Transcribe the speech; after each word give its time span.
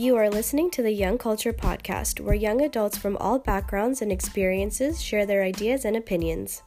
You 0.00 0.16
are 0.16 0.30
listening 0.30 0.70
to 0.70 0.82
the 0.82 0.92
Young 0.92 1.18
Culture 1.18 1.52
Podcast, 1.52 2.20
where 2.20 2.34
young 2.34 2.62
adults 2.62 2.96
from 2.96 3.18
all 3.18 3.38
backgrounds 3.38 4.00
and 4.00 4.10
experiences 4.10 5.02
share 5.02 5.26
their 5.26 5.42
ideas 5.42 5.84
and 5.84 5.94
opinions. 5.94 6.62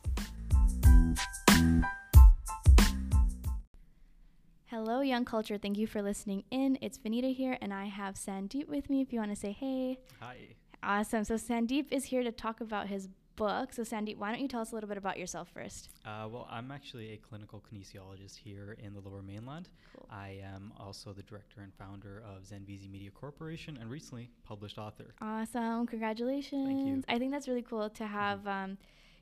Hello, 4.68 5.02
Young 5.02 5.25
Culture. 5.25 5.57
Thank 5.57 5.80
you 5.80 5.88
for 5.88 6.04
listening 6.04 6.43
in. 6.52 6.78
It's 6.80 7.00
Vanita 7.00 7.34
here, 7.34 7.57
and 7.60 7.74
I 7.74 7.86
have 7.86 8.14
Sandeep 8.14 8.68
with 8.68 8.88
me 8.88 9.02
if 9.02 9.11
you 9.11 9.18
want 9.18 9.32
to 9.32 9.36
say 9.36 9.52
hey. 9.52 9.97
Hi. 10.20 10.38
Awesome. 10.84 11.24
So, 11.24 11.34
Sandeep 11.34 11.88
is 11.89 12.04
here 12.04 12.21
to 12.21 12.32
talk 12.32 12.61
about 12.61 12.86
his 12.86 13.10
book. 13.36 13.73
So, 13.73 13.84
Sandy, 13.84 14.15
why 14.15 14.31
don't 14.31 14.41
you 14.41 14.47
tell 14.47 14.61
us 14.61 14.71
a 14.71 14.75
little 14.75 14.88
bit 14.88 14.97
about 14.97 15.18
yourself 15.18 15.50
first? 15.54 15.89
Uh, 16.05 16.27
well, 16.29 16.47
I'm 16.50 16.71
actually 16.71 17.11
a 17.11 17.18
clinical 17.18 17.63
kinesiologist 17.71 18.38
here 18.38 18.78
in 18.83 18.93
the 18.93 19.00
Lower 19.00 19.21
Mainland. 19.21 19.69
Cool. 19.96 20.07
I 20.11 20.39
am 20.43 20.74
also 20.79 21.14
the 21.14 21.24
director 21.24 21.61
and 21.61 21.74
founder 21.74 22.24
of 22.25 22.43
Zenvizi 22.43 22.89
Media 22.89 23.11
Corporation 23.11 23.77
and 23.79 23.89
recently 23.89 24.29
published 24.43 24.77
author. 24.77 25.14
Awesome. 25.21 25.88
Congratulations. 25.88 26.68
Thank 26.68 26.88
you. 26.88 27.04
I 27.07 27.19
think 27.19 27.32
that's 27.32 27.47
really 27.47 27.61
cool 27.61 27.89
to 27.89 28.07
have 28.07 28.46
um, 28.47 28.77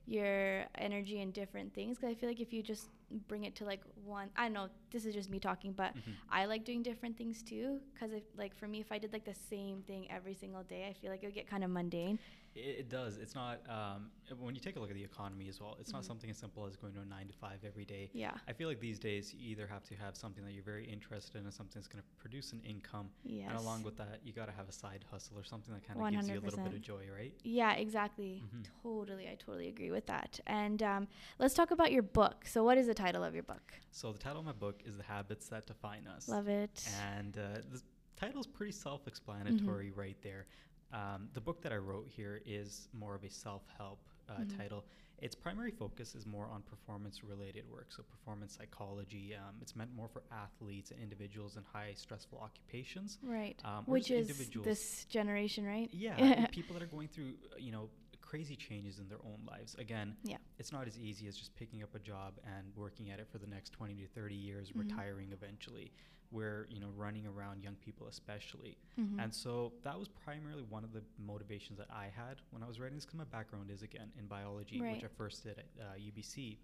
your 0.05 0.65
energy 0.75 1.21
in 1.21 1.31
different 1.31 1.73
things 1.73 1.97
because 1.97 2.11
I 2.11 2.19
feel 2.19 2.29
like 2.29 2.39
if 2.39 2.53
you 2.53 2.63
just 2.63 2.87
bring 3.27 3.43
it 3.43 3.55
to 3.55 3.65
like 3.65 3.81
one, 4.03 4.29
I 4.35 4.43
don't 4.45 4.53
know, 4.53 4.67
this 4.91 5.05
is 5.05 5.13
just 5.13 5.29
me 5.29 5.39
talking, 5.39 5.73
but 5.73 5.95
Mhm. 5.95 6.15
I 6.29 6.45
like 6.45 6.63
doing 6.65 6.81
different 6.83 7.17
things 7.17 7.41
too 7.43 7.79
because 7.93 8.11
if 8.13 8.23
like 8.37 8.55
for 8.55 8.67
me, 8.67 8.79
if 8.79 8.91
I 8.91 8.97
did 8.97 9.13
like 9.13 9.25
the 9.25 9.33
same 9.33 9.81
thing 9.83 10.09
every 10.11 10.33
single 10.33 10.63
day, 10.63 10.87
I 10.87 10.93
feel 10.93 11.11
like 11.11 11.23
it 11.23 11.27
would 11.27 11.35
get 11.35 11.47
kind 11.47 11.63
of 11.63 11.69
mundane. 11.69 12.19
It, 12.53 12.59
it 12.79 12.89
does. 12.89 13.17
It's 13.17 13.33
not, 13.33 13.61
um, 13.69 14.11
when 14.37 14.55
you 14.55 14.59
take 14.61 14.75
a 14.75 14.79
look 14.81 14.89
at 14.89 14.95
the 14.95 15.03
economy 15.03 15.47
as 15.47 15.61
well, 15.61 15.77
it's 15.79 15.93
not 15.93 16.01
Mhm. 16.01 16.07
something 16.07 16.29
as 16.29 16.37
simple 16.37 16.65
as 16.65 16.75
going 16.75 16.93
to 16.95 16.99
a 16.99 17.05
nine 17.05 17.27
to 17.27 17.33
five 17.33 17.63
every 17.63 17.85
day. 17.85 18.09
Yeah. 18.13 18.33
I 18.45 18.51
feel 18.51 18.67
like 18.67 18.81
these 18.81 18.99
days 18.99 19.33
you 19.33 19.51
either 19.51 19.65
have 19.67 19.85
to 19.85 19.95
have 19.95 20.17
something 20.17 20.43
that 20.43 20.51
you're 20.51 20.63
very 20.63 20.85
interested 20.85 21.37
in 21.37 21.45
and 21.45 21.53
something 21.53 21.79
that's 21.79 21.87
going 21.87 22.03
to 22.03 22.09
produce 22.17 22.51
an 22.51 22.59
income. 22.65 23.09
Yes. 23.23 23.47
And 23.49 23.57
along 23.57 23.83
with 23.83 23.95
that, 23.97 24.19
you 24.25 24.33
got 24.33 24.47
to 24.47 24.51
have 24.51 24.67
a 24.67 24.71
side 24.73 25.05
hustle 25.09 25.37
or 25.37 25.43
something 25.45 25.73
that 25.73 25.83
kind 25.87 25.97
of 26.01 26.11
gives 26.11 26.27
you 26.27 26.39
a 26.39 26.41
little 26.41 26.59
bit 26.59 26.73
of 26.73 26.81
joy, 26.81 27.07
right? 27.15 27.33
Yeah, 27.43 27.71
exactly. 27.73 28.43
Mhm. 28.45 28.65
Totally. 28.83 29.29
I 29.29 29.35
totally 29.35 29.69
agree 29.69 29.91
with 29.91 30.07
that. 30.07 30.41
And 30.45 30.83
um, 30.83 31.07
let's 31.39 31.53
talk 31.53 31.71
about 31.71 31.93
your 31.93 32.03
book. 32.03 32.45
So, 32.45 32.65
what 32.65 32.77
is 32.77 32.87
the 32.87 32.93
title 33.01 33.23
of 33.23 33.33
your 33.33 33.43
book? 33.43 33.73
So 33.91 34.11
the 34.11 34.19
title 34.19 34.39
of 34.39 34.45
my 34.45 34.51
book 34.51 34.81
is 34.85 34.95
The 34.97 35.03
Habits 35.03 35.47
That 35.49 35.65
Define 35.65 36.07
Us. 36.07 36.27
Love 36.27 36.47
it. 36.47 36.87
And 37.15 37.35
uh, 37.37 37.59
the 37.71 37.81
title's 38.15 38.47
pretty 38.47 38.71
self-explanatory 38.71 39.87
Mm-hmm. 39.89 39.99
right 39.99 40.17
there. 40.21 40.45
Um, 40.93 41.29
the 41.33 41.41
book 41.41 41.61
that 41.63 41.71
I 41.71 41.77
wrote 41.77 42.07
here 42.07 42.41
is 42.45 42.87
more 42.93 43.15
of 43.15 43.23
a 43.23 43.29
self-help 43.29 43.99
uh, 44.29 44.33
Mhm. 44.33 44.57
title. 44.57 44.85
Its 45.19 45.35
primary 45.35 45.71
focus 45.71 46.15
is 46.15 46.25
more 46.25 46.47
on 46.47 46.61
performance-related 46.63 47.69
work, 47.69 47.87
so 47.91 48.01
performance 48.03 48.55
psychology. 48.57 49.35
Um, 49.35 49.55
it's 49.61 49.75
meant 49.75 49.93
more 49.95 50.07
for 50.07 50.23
athletes 50.31 50.91
and 50.91 50.99
individuals 50.99 51.57
in 51.57 51.63
high 51.63 51.93
stressful 51.95 52.39
occupations. 52.39 53.17
right. 53.23 53.59
um, 53.65 53.83
Which 53.85 54.09
is 54.11 54.27
this 54.63 55.05
generation, 55.05 55.65
right? 55.65 55.89
Yeah, 55.93 56.45
people 56.51 56.73
that 56.75 56.83
are 56.83 56.87
going 56.97 57.07
through, 57.07 57.33
uh, 57.53 57.57
you 57.59 57.71
know, 57.71 57.89
crazy 58.31 58.55
changes 58.55 58.97
in 58.99 59.09
their 59.09 59.19
own 59.25 59.41
lives. 59.45 59.75
Again, 59.75 60.15
Yeah. 60.23 60.37
it's 60.57 60.71
not 60.71 60.87
as 60.87 60.97
easy 60.97 61.27
as 61.27 61.35
just 61.35 61.53
picking 61.57 61.83
up 61.83 61.93
a 61.95 61.99
job 61.99 62.39
and 62.45 62.73
working 62.77 63.09
at 63.11 63.19
it 63.19 63.27
for 63.27 63.39
the 63.39 63.47
next 63.55 63.71
20 63.71 63.93
to 63.95 64.07
30 64.07 64.35
years, 64.35 64.71
Mhm. 64.71 64.79
retiring 64.83 65.33
eventually. 65.33 65.91
We're, 66.31 66.65
you 66.69 66.79
know, 66.79 66.91
running 66.91 67.27
around 67.27 67.61
young 67.61 67.75
people 67.75 68.07
especially. 68.07 68.77
Mhm. 68.97 69.21
And 69.21 69.35
so 69.35 69.73
that 69.83 69.99
was 69.99 70.07
primarily 70.07 70.63
one 70.63 70.85
of 70.85 70.93
the 70.93 71.03
motivations 71.17 71.77
that 71.79 71.91
I 71.91 72.07
had 72.07 72.41
when 72.51 72.63
I 72.63 72.67
was 72.67 72.79
writing 72.79 72.95
this 72.97 73.05
because 73.05 73.17
my 73.17 73.25
background 73.25 73.69
is, 73.69 73.81
again, 73.81 74.13
in 74.17 74.27
biology, 74.27 74.79
Right. 74.79 74.93
which 74.93 75.03
I 75.03 75.09
first 75.09 75.43
did 75.43 75.57
at 75.59 75.67
uh, 75.81 75.95
UBC. 75.97 76.57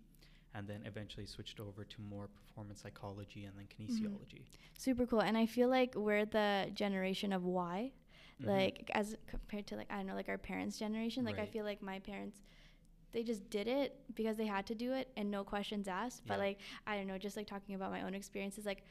And 0.54 0.66
then 0.70 0.86
eventually 0.86 1.26
switched 1.26 1.60
over 1.60 1.84
to 1.84 2.02
more 2.02 2.30
performance 2.30 2.80
psychology 2.80 3.44
and 3.44 3.58
then 3.58 3.68
Mm-hmm. 3.68 4.06
kinesiology. 4.06 4.46
Super 4.78 5.06
cool. 5.06 5.20
And 5.22 5.38
I 5.38 5.46
feel 5.46 5.68
like 5.68 5.96
we're 5.96 6.26
the 6.26 6.72
generation 6.74 7.34
of 7.34 7.44
why. 7.44 7.92
Mhm. 8.42 8.48
Like, 8.48 8.92
as 8.94 9.16
compared 9.28 9.68
to, 9.68 9.76
like, 9.76 9.92
I 9.92 9.98
don't 9.98 10.08
know, 10.08 10.16
like 10.16 10.30
our 10.30 10.38
parents' 10.38 10.78
generation. 10.80 11.26
Like, 11.26 11.40
I 11.40 11.46
feel 11.46 11.66
like 11.66 11.82
my 11.82 12.00
parents. 12.00 12.40
They 13.14 13.24
just 13.24 13.50
did 13.50 13.68
it 13.68 14.00
because 14.16 14.38
they 14.38 14.46
had 14.46 14.68
to 14.68 14.76
do 14.76 14.94
it 14.94 15.10
and 15.18 15.32
no 15.32 15.44
questions 15.44 15.88
asked. 15.88 16.24
But 16.28 16.40
like 16.40 16.60
I 16.86 16.98
don't 16.98 17.08
know, 17.08 17.18
just 17.18 17.38
like 17.38 17.48
talking 17.48 17.74
about 17.74 17.90
my 17.92 18.02
own 18.04 18.14
experiences, 18.14 18.66
like 18.66 18.84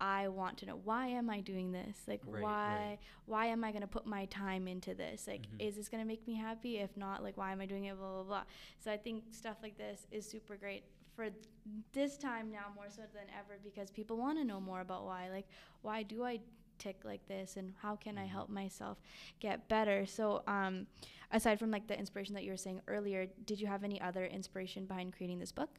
I 0.00 0.28
want 0.28 0.56
to 0.58 0.66
know 0.66 0.76
why 0.84 1.08
am 1.08 1.28
I 1.28 1.40
doing 1.40 1.72
this? 1.72 1.98
Like 2.06 2.20
Right, 2.24 2.40
why 2.42 2.88
right. 2.90 2.98
why 3.26 3.46
am 3.46 3.64
I 3.64 3.72
gonna 3.72 3.86
put 3.88 4.06
my 4.06 4.26
time 4.26 4.68
into 4.68 4.94
this? 4.94 5.26
Like 5.26 5.42
Mhm. 5.42 5.60
is 5.60 5.74
this 5.76 5.88
gonna 5.88 6.04
make 6.04 6.26
me 6.26 6.34
happy? 6.34 6.78
If 6.78 6.96
not, 6.96 7.22
like 7.22 7.36
why 7.36 7.52
am 7.52 7.60
I 7.60 7.66
doing 7.66 7.84
it? 7.84 7.98
Blah 7.98 8.12
blah 8.14 8.22
blah. 8.22 8.44
So 8.78 8.92
I 8.92 8.96
think 8.96 9.24
stuff 9.32 9.56
like 9.62 9.76
this 9.76 10.06
is 10.12 10.24
super 10.24 10.56
great 10.56 10.84
for 11.16 11.28
this 11.92 12.16
time 12.16 12.50
now 12.50 12.66
more 12.74 12.88
so 12.88 13.02
than 13.12 13.26
ever 13.38 13.58
because 13.62 13.90
people 13.90 14.16
want 14.16 14.38
to 14.38 14.44
know 14.44 14.60
more 14.60 14.80
about 14.80 15.04
why. 15.04 15.28
Like 15.30 15.46
why 15.82 16.04
do 16.04 16.24
I 16.24 16.40
tick 16.84 16.96
like 17.04 17.26
this 17.28 17.56
and 17.56 17.74
how 17.82 17.96
can 17.96 18.18
I 18.18 18.26
Mhm. 18.26 18.30
help 18.36 18.48
myself 18.48 18.98
get 19.40 19.68
better? 19.68 20.06
So 20.06 20.42
um 20.46 20.86
aside 21.30 21.58
from 21.58 21.70
like 21.70 21.86
the 21.86 21.98
inspiration 21.98 22.34
that 22.34 22.44
you 22.44 22.50
were 22.50 22.56
saying 22.66 22.80
earlier, 22.86 23.26
did 23.46 23.60
you 23.60 23.66
have 23.66 23.82
any 23.84 24.00
other 24.00 24.24
inspiration 24.24 24.86
behind 24.86 25.12
creating 25.16 25.38
this 25.38 25.52
book? 25.52 25.70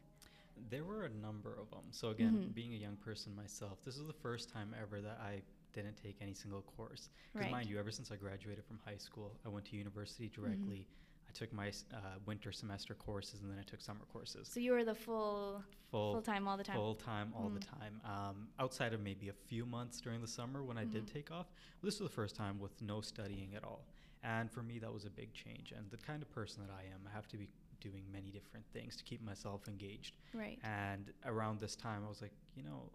There 0.69 0.83
were 0.83 1.03
a 1.05 1.09
number 1.09 1.53
of 1.53 1.69
them. 1.69 1.83
So 1.91 2.09
again, 2.09 2.33
Mhm. 2.33 2.53
being 2.53 2.73
a 2.73 2.77
young 2.77 2.95
person 2.97 3.35
myself, 3.35 3.81
this 3.83 3.97
is 3.97 4.07
the 4.07 4.13
first 4.13 4.49
time 4.49 4.73
ever 4.81 5.01
that 5.01 5.19
I 5.21 5.41
didn't 5.73 5.97
take 6.01 6.15
any 6.21 6.33
single 6.33 6.61
course. 6.61 7.09
Because 7.33 7.45
Right. 7.45 7.51
mind 7.51 7.69
you, 7.69 7.77
ever 7.77 7.91
since 7.91 8.11
I 8.11 8.15
graduated 8.15 8.63
from 8.65 8.79
high 8.85 8.97
school, 8.97 9.37
I 9.45 9.49
went 9.49 9.65
to 9.65 9.75
university 9.75 10.29
Mm-hmm. 10.37 10.41
directly. 10.41 10.87
I 10.87 11.04
took 11.35 11.53
my 11.53 11.67
uh, 11.93 11.97
winter 12.25 12.51
semester 12.51 12.95
courses 12.95 13.41
and 13.41 13.51
then 13.51 13.59
I 13.59 13.63
took 13.63 13.81
summer 13.81 14.05
courses. 14.11 14.47
So 14.51 14.59
you 14.59 14.71
were 14.71 14.83
the 14.83 14.95
full 14.95 15.63
full 15.91 16.13
full 16.13 16.21
time 16.21 16.47
all 16.47 16.57
the 16.57 16.63
time. 16.63 16.75
full 16.77 16.95
time 16.95 17.33
all 17.37 17.49
the 17.49 17.59
Mm. 17.59 17.79
time. 17.79 18.01
Um, 18.05 18.47
outside 18.57 18.93
of 18.93 19.01
maybe 19.01 19.29
a 19.29 19.33
few 19.33 19.65
months 19.65 20.01
during 20.01 20.21
the 20.21 20.27
summer 20.27 20.63
when 20.63 20.77
I 20.77 20.85
did 20.85 21.03
Mhm. 21.05 21.13
take 21.13 21.29
off, 21.31 21.47
this 21.83 21.99
was 21.99 22.09
the 22.09 22.15
first 22.15 22.35
time 22.35 22.59
with 22.59 22.81
no 22.81 23.01
studying 23.01 23.53
at 23.53 23.63
all. 23.63 23.85
And 24.23 24.49
for 24.51 24.63
me, 24.63 24.79
that 24.79 24.91
was 24.91 25.05
a 25.05 25.09
big 25.11 25.33
change. 25.33 25.71
And 25.71 25.91
the 25.91 25.97
kind 25.97 26.23
of 26.23 26.29
person 26.31 26.65
that 26.65 26.73
I 26.73 26.83
am, 26.85 27.05
I 27.07 27.11
have 27.11 27.27
to 27.27 27.37
be 27.37 27.47
doing 27.79 28.11
many 28.11 28.31
different 28.31 28.65
things 28.73 28.95
to 28.97 29.03
keep 29.03 29.21
myself 29.21 29.67
engaged. 29.67 30.17
Right. 30.33 30.57
And 30.63 31.13
around 31.25 31.59
this 31.59 31.75
time, 31.75 32.03
I 32.03 32.07
was 32.09 32.21
like, 32.21 32.33
you 32.55 32.63
know, 32.63 32.89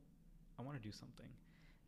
I 0.59 0.62
want 0.62 0.77
to 0.77 0.83
do 0.83 0.91
something. 0.91 1.29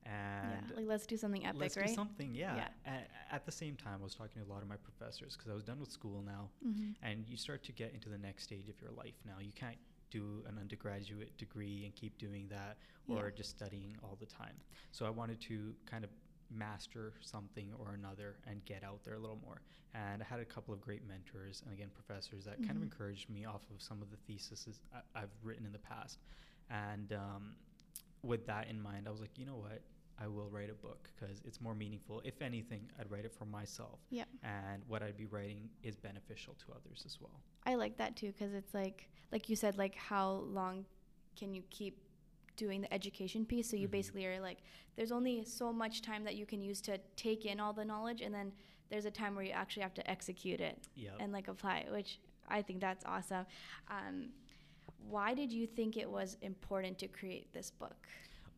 And 0.04 0.66
yeah. 0.68 0.76
Like 0.76 0.86
let's 0.86 1.06
do 1.06 1.16
something 1.16 1.44
epic, 1.46 1.60
let's 1.60 1.76
right? 1.76 1.86
do 1.86 1.94
something, 1.94 2.34
yeah. 2.34 2.56
Yeah. 2.56 2.68
A- 2.86 3.34
at 3.34 3.46
the 3.46 3.52
same 3.52 3.76
time, 3.76 3.98
I 4.00 4.04
was 4.04 4.14
talking 4.14 4.42
to 4.42 4.48
a 4.48 4.52
lot 4.52 4.62
of 4.62 4.68
my 4.68 4.76
professors 4.76 5.36
because 5.36 5.50
I 5.50 5.54
was 5.54 5.62
done 5.64 5.78
with 5.78 5.90
school 5.92 6.22
now. 6.22 6.50
Mhm. 6.66 6.94
And 7.02 7.28
you 7.28 7.36
start 7.36 7.62
to 7.64 7.72
get 7.72 7.92
into 7.94 8.08
the 8.08 8.18
next 8.18 8.42
stage 8.44 8.68
of 8.68 8.80
your 8.80 8.90
life 8.90 9.14
now. 9.24 9.38
You 9.38 9.52
can't 9.52 9.78
do 10.10 10.42
an 10.46 10.58
undergraduate 10.58 11.36
degree 11.38 11.84
and 11.84 11.94
keep 11.94 12.18
doing 12.18 12.48
that 12.48 12.76
or 13.08 13.28
Yeah. 13.28 13.34
just 13.36 13.50
studying 13.50 13.96
all 14.02 14.16
the 14.16 14.26
time. 14.26 14.56
So 14.90 15.06
I 15.06 15.10
wanted 15.10 15.40
to 15.42 15.74
kind 15.86 16.04
of 16.04 16.10
master 16.50 17.14
something 17.20 17.72
or 17.74 17.94
another 17.94 18.36
and 18.46 18.62
get 18.66 18.82
out 18.84 19.02
there 19.04 19.14
a 19.14 19.18
little 19.18 19.38
more. 19.38 19.62
And 19.94 20.22
I 20.22 20.26
had 20.26 20.40
a 20.40 20.44
couple 20.44 20.74
of 20.74 20.80
great 20.82 21.02
mentors 21.06 21.62
and 21.62 21.72
again 21.72 21.90
professors 21.90 22.44
that 22.44 22.56
kind 22.58 22.72
of 22.72 22.78
Mhm. 22.78 22.82
encouraged 22.92 23.30
me 23.30 23.44
off 23.46 23.70
of 23.70 23.80
some 23.80 24.02
of 24.02 24.10
the 24.10 24.16
theses 24.18 24.80
I- 24.92 25.02
I've 25.14 25.30
written 25.42 25.64
in 25.64 25.72
the 25.72 25.78
past. 25.78 26.18
And 26.68 27.12
um, 27.14 27.56
with 28.22 28.44
that 28.46 28.68
in 28.68 28.80
mind, 28.80 29.08
I 29.08 29.10
was 29.10 29.20
like, 29.20 29.38
you 29.38 29.46
know 29.46 29.56
what? 29.56 29.82
I 30.20 30.26
will 30.28 30.48
write 30.50 30.70
a 30.70 30.74
book 30.74 31.10
because 31.18 31.40
it's 31.44 31.60
more 31.60 31.74
meaningful. 31.74 32.20
If 32.24 32.42
anything, 32.42 32.82
I'd 32.98 33.10
write 33.10 33.24
it 33.24 33.32
for 33.32 33.44
myself. 33.44 33.98
Yeah. 34.10 34.24
And 34.42 34.82
what 34.86 35.02
I'd 35.02 35.16
be 35.16 35.26
writing 35.26 35.68
is 35.82 35.96
beneficial 35.96 36.54
to 36.66 36.72
others 36.72 37.02
as 37.06 37.18
well. 37.20 37.40
I 37.66 37.74
like 37.74 37.96
that 37.98 38.16
too 38.16 38.28
because 38.32 38.52
it's 38.54 38.74
like 38.74 39.08
like 39.30 39.48
you 39.48 39.56
said 39.56 39.78
like 39.78 39.94
how 39.94 40.30
long 40.48 40.84
can 41.36 41.54
you 41.54 41.62
keep 41.70 41.98
doing 42.56 42.80
the 42.82 42.92
education 42.92 43.46
piece 43.46 43.70
so 43.70 43.76
you 43.76 43.88
Mhm. 43.88 43.92
basically 43.92 44.26
are 44.26 44.40
like 44.40 44.58
there's 44.96 45.10
only 45.12 45.42
so 45.44 45.72
much 45.72 46.02
time 46.02 46.22
that 46.24 46.34
you 46.36 46.44
can 46.44 46.60
use 46.60 46.80
to 46.82 46.98
take 47.16 47.46
in 47.46 47.58
all 47.60 47.72
the 47.72 47.84
knowledge 47.84 48.20
and 48.20 48.34
then 48.34 48.52
there's 48.90 49.06
a 49.06 49.10
time 49.10 49.34
where 49.34 49.44
you 49.44 49.52
actually 49.52 49.82
have 49.82 49.94
to 49.94 50.10
execute 50.10 50.60
it 50.60 50.86
Yeah. 50.94 51.12
and 51.18 51.32
like 51.32 51.48
apply 51.48 51.78
it 51.78 51.90
which 51.92 52.18
i 52.48 52.60
think 52.60 52.80
that's 52.80 53.04
awesome 53.06 53.46
um, 53.88 54.28
why 55.08 55.32
did 55.32 55.50
you 55.50 55.66
think 55.66 55.96
it 55.96 56.10
was 56.10 56.36
important 56.42 56.98
to 56.98 57.08
create 57.08 57.50
this 57.54 57.70
book 57.70 58.06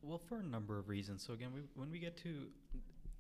Well, 0.05 0.19
for 0.19 0.39
a 0.39 0.43
number 0.43 0.79
of 0.79 0.89
reasons. 0.89 1.25
So 1.25 1.33
again, 1.33 1.49
we, 1.55 1.61
when 1.75 1.91
we 1.91 1.99
get 1.99 2.17
to 2.19 2.47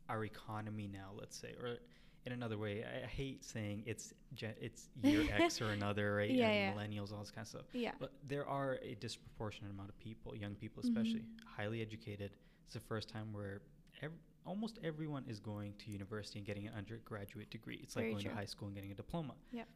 our 0.08 0.24
economy 0.24 0.86
now, 0.86 1.10
let's 1.18 1.36
say, 1.36 1.54
or 1.60 1.78
in 2.26 2.32
another 2.32 2.58
way, 2.58 2.84
I, 2.84 3.04
I 3.04 3.08
hate 3.08 3.42
saying 3.44 3.84
it's 3.86 4.12
gen- 4.34 4.54
it's 4.60 4.88
year 5.02 5.24
X 5.32 5.60
or 5.62 5.70
another, 5.70 6.16
right? 6.16 6.30
Yeah, 6.30 6.48
and 6.48 6.56
yeah. 6.56 6.72
millennials, 6.72 7.12
all 7.12 7.20
this 7.20 7.30
kind 7.30 7.44
of 7.44 7.48
stuff. 7.48 7.66
yeah 7.72 7.92
But 7.98 8.12
there 8.26 8.46
are 8.46 8.78
a 8.82 8.94
disproportionate 8.96 9.70
amount 9.72 9.88
of 9.88 9.98
people, 9.98 10.36
young 10.36 10.54
people 10.54 10.82
Mhm. 10.82 10.88
especially, 10.88 11.22
highly 11.56 11.80
educated. 11.80 12.32
It's 12.66 12.74
the 12.74 12.80
first 12.80 13.08
time 13.08 13.32
where 13.32 13.62
ev- 14.02 14.12
almost 14.46 14.78
everyone 14.82 15.24
is 15.26 15.40
going 15.40 15.72
to 15.78 15.90
university 15.90 16.38
and 16.38 16.46
getting 16.46 16.66
an 16.66 16.74
undergraduate 16.76 17.50
degree. 17.50 17.80
It's 17.82 17.96
like 17.96 18.04
Very 18.04 18.12
going 18.12 18.24
true. 18.24 18.30
to 18.32 18.36
high 18.36 18.44
school 18.44 18.66
and 18.68 18.74
getting 18.74 18.90
a 18.90 18.94
diploma. 18.94 19.34
Yep. 19.52 19.68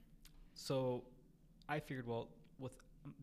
So 0.55 1.05
I 1.69 1.81
figured, 1.81 2.07
well, 2.07 2.29
with 2.59 2.73
um, 3.07 3.15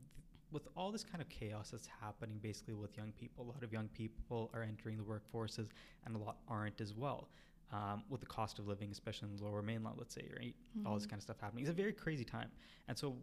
with 0.52 0.68
all 0.76 0.92
this 0.92 1.04
kind 1.04 1.22
of 1.22 1.30
chaos 1.30 1.72
that's 1.72 1.88
happening 2.02 2.40
basically 2.42 2.74
with 2.74 2.96
young 2.98 3.12
people, 3.14 3.44
a 3.46 3.48
lot 3.48 3.64
of 3.64 3.74
young 3.74 3.88
people 3.90 4.50
are 4.54 4.64
entering 4.64 4.98
the 4.98 5.04
workforces 5.04 5.68
and 6.06 6.16
a 6.16 6.20
lot 6.20 6.38
aren't 6.48 6.80
as 6.82 6.94
well. 6.94 7.30
Um, 7.72 8.04
with 8.10 8.22
the 8.22 8.28
cost 8.28 8.60
of 8.60 8.68
living, 8.68 8.92
especially 8.92 9.30
in 9.30 9.38
the 9.38 9.44
lower 9.44 9.64
mainland, 9.64 9.98
let's 9.98 10.14
say, 10.14 10.30
right? 10.38 10.56
All 10.86 10.94
this 10.94 11.06
Mhm. 11.06 11.10
kind 11.10 11.20
of 11.20 11.24
stuff 11.24 11.40
happening. 11.42 11.64
It's 11.64 11.72
a 11.72 11.74
very 11.74 11.94
crazy 11.94 12.24
time. 12.24 12.52
And 12.88 12.98
so 12.98 13.18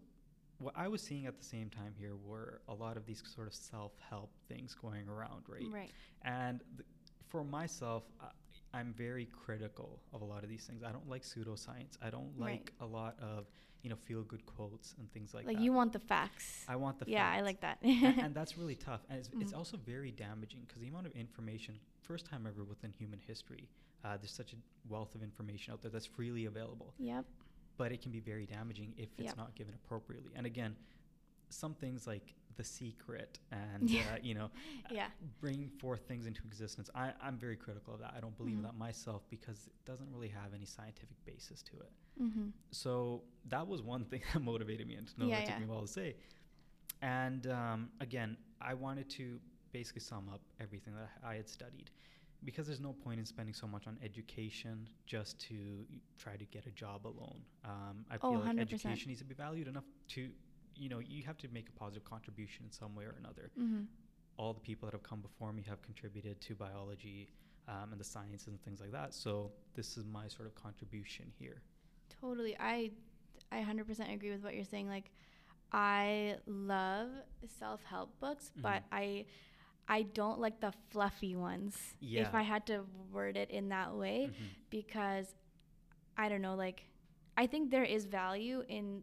what 0.58 0.76
I 0.76 0.88
was 0.88 1.00
seeing 1.00 1.26
at 1.26 1.38
the 1.38 1.44
same 1.44 1.70
time 1.70 1.94
here 1.96 2.16
were 2.16 2.60
a 2.68 2.74
lot 2.74 2.96
of 2.96 3.06
these 3.06 3.22
sort 3.26 3.46
of 3.46 3.54
self 3.54 3.92
help 4.10 4.32
things 4.48 4.74
going 4.74 5.08
around, 5.08 5.44
right? 5.48 5.70
right 5.72 5.90
And 6.22 6.60
th- 6.76 6.86
for 7.28 7.44
myself, 7.44 8.02
uh, 8.20 8.26
I'm 8.74 8.92
very 8.92 9.26
critical 9.26 10.02
of 10.12 10.22
a 10.22 10.24
lot 10.24 10.42
of 10.42 10.48
these 10.48 10.66
things. 10.66 10.82
I 10.82 10.90
don't 10.92 11.08
like 11.08 11.22
pseudoscience. 11.22 11.96
I 12.02 12.10
don't 12.10 12.32
Right. 12.36 12.60
like 12.60 12.72
a 12.80 12.86
lot 12.86 13.18
of 13.20 13.46
you 13.82 13.90
know 13.90 13.96
feel 13.96 14.22
good 14.22 14.44
quotes 14.46 14.94
and 14.98 15.10
things 15.12 15.34
like, 15.34 15.44
Like, 15.44 15.54
that. 15.56 15.60
Like 15.60 15.64
you 15.64 15.72
want 15.72 15.92
the 15.92 15.98
facts. 15.98 16.64
I 16.68 16.76
want 16.76 16.98
the 16.98 17.04
facts. 17.04 17.12
yeah, 17.12 17.30
I 17.30 17.40
like 17.40 17.60
that. 17.60 17.78
and, 17.82 18.18
and 18.20 18.34
that's 18.38 18.56
really 18.56 18.76
tough. 18.76 19.00
And 19.10 19.18
it's, 19.18 19.30
it's 19.40 19.52
Mhm. 19.52 19.56
also 19.58 19.76
very 19.76 20.12
damaging 20.12 20.60
because 20.66 20.80
the 20.80 20.88
amount 20.88 21.06
of 21.06 21.12
information, 21.12 21.74
first 22.00 22.24
time 22.26 22.46
ever 22.46 22.62
within 22.64 22.92
human 22.92 23.18
history, 23.26 23.68
uh, 24.04 24.16
there's 24.16 24.32
such 24.32 24.52
a 24.52 24.56
wealth 24.88 25.14
of 25.14 25.22
information 25.22 25.72
out 25.72 25.82
there 25.82 25.90
that's 25.90 26.06
freely 26.06 26.44
available. 26.46 26.94
Yep. 26.98 27.24
But 27.76 27.90
it 27.92 28.00
can 28.02 28.12
be 28.12 28.20
very 28.20 28.46
damaging 28.46 28.94
if 28.96 29.08
it's 29.18 29.26
Yep. 29.28 29.36
not 29.36 29.54
given 29.54 29.74
appropriately. 29.74 30.32
And 30.36 30.46
again, 30.46 30.76
some 31.48 31.74
things 31.74 32.06
like 32.06 32.34
the 32.56 32.64
secret 32.64 33.38
and 33.50 33.88
Yeah. 33.88 34.00
uh, 34.14 34.16
you 34.22 34.34
know 34.34 34.44
uh, 34.86 34.88
Yeah. 34.90 35.06
bring 35.40 35.68
forth 35.80 36.02
things 36.08 36.26
into 36.26 36.40
existence 36.46 36.90
I, 36.94 37.12
i'm 37.22 37.38
very 37.38 37.56
critical 37.56 37.94
of 37.94 38.00
that 38.00 38.12
i 38.16 38.20
don't 38.20 38.36
believe 38.36 38.56
in 38.56 38.60
Mhm. 38.60 38.66
that 38.66 38.76
myself 38.76 39.22
because 39.30 39.66
it 39.66 39.84
doesn't 39.84 40.08
really 40.12 40.28
have 40.28 40.54
any 40.54 40.64
scientific 40.66 41.16
basis 41.24 41.62
to 41.62 41.76
it 41.80 41.92
Mm-hmm. 42.22 42.48
so 42.70 43.22
that 43.48 43.66
was 43.66 43.82
one 43.82 44.04
thing 44.10 44.20
that 44.32 44.40
motivated 44.40 44.86
me, 44.86 44.94
and 44.96 45.06
know 45.18 45.28
Yeah, 45.28 45.36
that 45.36 45.46
took 45.46 45.54
yeah. 45.54 45.58
me 45.60 45.64
a 45.64 45.68
while 45.68 45.80
to 45.82 45.88
say. 45.88 46.16
And 47.00 47.46
um, 47.48 47.88
again, 48.00 48.36
I 48.60 48.74
wanted 48.74 49.08
to 49.10 49.40
basically 49.72 50.02
sum 50.02 50.28
up 50.32 50.40
everything 50.60 50.94
that 50.94 51.10
I 51.24 51.34
had 51.34 51.48
studied, 51.48 51.90
because 52.44 52.66
there's 52.66 52.80
no 52.80 52.92
point 52.92 53.18
in 53.18 53.26
spending 53.26 53.54
so 53.54 53.66
much 53.66 53.86
on 53.86 53.98
education 54.04 54.88
just 55.06 55.40
to 55.48 55.86
try 56.18 56.36
to 56.36 56.44
get 56.44 56.66
a 56.66 56.70
job 56.70 57.06
alone. 57.06 57.40
Um, 57.64 58.04
I 58.10 58.18
Oh, 58.22 58.30
feel 58.30 58.40
like 58.40 58.50
100%. 58.56 58.60
education 58.60 59.08
needs 59.08 59.20
to 59.20 59.26
be 59.26 59.34
valued 59.34 59.68
enough 59.68 59.84
to, 60.10 60.30
you 60.76 60.88
know, 60.88 60.98
you 61.00 61.22
have 61.24 61.36
to 61.38 61.48
make 61.52 61.68
a 61.68 61.72
positive 61.72 62.04
contribution 62.04 62.64
in 62.66 62.70
some 62.72 62.94
way 62.94 63.04
or 63.04 63.14
another. 63.18 63.50
Mm-hmm. 63.58 63.82
All 64.36 64.52
the 64.52 64.60
people 64.60 64.86
that 64.86 64.92
have 64.92 65.02
come 65.02 65.20
before 65.20 65.52
me 65.52 65.62
have 65.68 65.82
contributed 65.82 66.40
to 66.42 66.54
biology 66.54 67.28
um, 67.68 67.92
and 67.92 68.00
the 68.00 68.04
sciences 68.04 68.48
and 68.48 68.60
things 68.62 68.80
like 68.80 68.92
that. 68.92 69.14
So 69.14 69.52
this 69.74 69.96
is 69.96 70.04
my 70.06 70.26
sort 70.28 70.46
of 70.48 70.54
contribution 70.54 71.26
here. 71.38 71.62
Totally. 72.20 72.56
I 72.58 72.90
I 73.50 73.58
100% 73.62 74.12
agree 74.14 74.30
with 74.30 74.42
what 74.42 74.54
you're 74.54 74.64
saying. 74.64 74.88
Like 74.88 75.10
I 75.72 76.36
love 76.46 77.08
self-help 77.58 78.18
books, 78.20 78.50
but 78.56 78.82
Mhm. 78.82 78.92
I 78.92 79.26
I 79.88 80.02
don't 80.02 80.38
like 80.38 80.60
the 80.60 80.72
fluffy 80.90 81.34
ones. 81.36 81.76
Yeah. 82.00 82.22
If 82.22 82.34
I 82.34 82.42
had 82.42 82.66
to 82.66 82.84
word 83.10 83.36
it 83.36 83.50
in 83.50 83.68
that 83.70 83.94
way 83.94 84.28
Mhm. 84.30 84.48
because 84.70 85.34
I 86.16 86.28
don't 86.28 86.40
know 86.42 86.54
like 86.54 86.84
I 87.36 87.46
think 87.46 87.70
there 87.70 87.84
is 87.84 88.04
value 88.06 88.62
in 88.68 89.02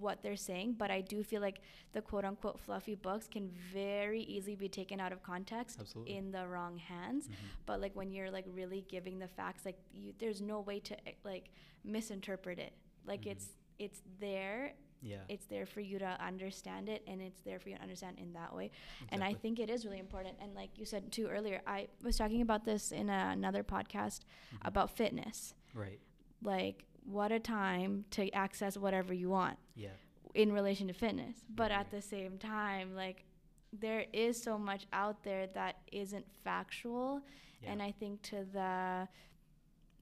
what 0.00 0.22
they're 0.22 0.36
saying, 0.36 0.74
but 0.78 0.90
I 0.90 1.00
do 1.00 1.22
feel 1.22 1.40
like 1.40 1.60
the 1.92 2.02
quote 2.02 2.24
unquote 2.24 2.58
fluffy 2.60 2.94
books 2.94 3.26
can 3.28 3.50
very 3.72 4.22
easily 4.22 4.56
be 4.56 4.68
taken 4.68 5.00
out 5.00 5.12
of 5.12 5.22
context 5.22 5.78
Absolutely. 5.80 6.16
in 6.16 6.30
the 6.32 6.46
wrong 6.46 6.76
hands 6.78 7.28
Mhm. 7.28 7.34
but 7.66 7.80
like 7.80 7.94
when 7.94 8.10
you're 8.10 8.30
like 8.30 8.44
really 8.48 8.84
giving 8.88 9.18
the 9.18 9.28
facts 9.28 9.64
like 9.64 9.78
you, 9.92 10.12
there's 10.18 10.40
no 10.40 10.60
way 10.60 10.80
to 10.80 10.94
eh, 11.08 11.12
like 11.24 11.50
misinterpret 11.84 12.58
it 12.58 12.72
like 13.06 13.22
Mhm. 13.22 13.32
it's 13.32 13.48
it's 13.78 14.02
there 14.20 14.74
Yeah. 15.02 15.18
it's 15.28 15.44
there 15.46 15.66
for 15.66 15.80
you 15.80 15.98
to 15.98 16.06
understand 16.24 16.88
it 16.88 17.02
and 17.06 17.20
it's 17.20 17.42
there 17.42 17.58
for 17.60 17.68
you 17.68 17.76
to 17.76 17.82
understand 17.82 18.18
in 18.18 18.32
that 18.32 18.54
way 18.54 18.70
and 19.10 19.22
i 19.22 19.34
think 19.34 19.58
it 19.58 19.68
is 19.68 19.84
really 19.84 19.98
important 19.98 20.36
and 20.40 20.54
like 20.54 20.78
you 20.78 20.86
said 20.86 21.12
too 21.12 21.26
earlier 21.26 21.60
i 21.66 21.88
was 22.02 22.16
talking 22.16 22.40
about 22.40 22.64
this 22.64 22.90
in 22.92 23.10
a, 23.10 23.28
another 23.32 23.62
podcast 23.62 24.20
Mhm. 24.54 24.58
about 24.62 24.90
fitness 24.96 25.54
right. 25.74 26.00
like 26.42 26.86
what 27.04 27.30
a 27.32 27.38
time 27.40 28.04
to 28.10 28.30
access 28.32 28.76
whatever 28.76 29.12
you 29.14 29.28
want 29.28 29.58
Yeah. 29.76 29.88
in 30.34 30.52
relation 30.52 30.88
to 30.88 30.94
fitness 30.94 31.36
but 31.48 31.70
Right, 31.70 31.80
at 31.80 31.90
the 31.90 32.00
same 32.02 32.38
time 32.38 32.94
like 32.94 33.24
there 33.72 34.04
is 34.12 34.40
so 34.42 34.56
much 34.58 34.86
out 34.92 35.22
there 35.22 35.46
that 35.48 35.76
isn't 35.92 36.26
factual 36.44 37.20
Yeah. 37.60 37.72
and 37.72 37.82
i 37.82 37.90
think 37.92 38.22
to 38.22 38.44
the 38.52 39.08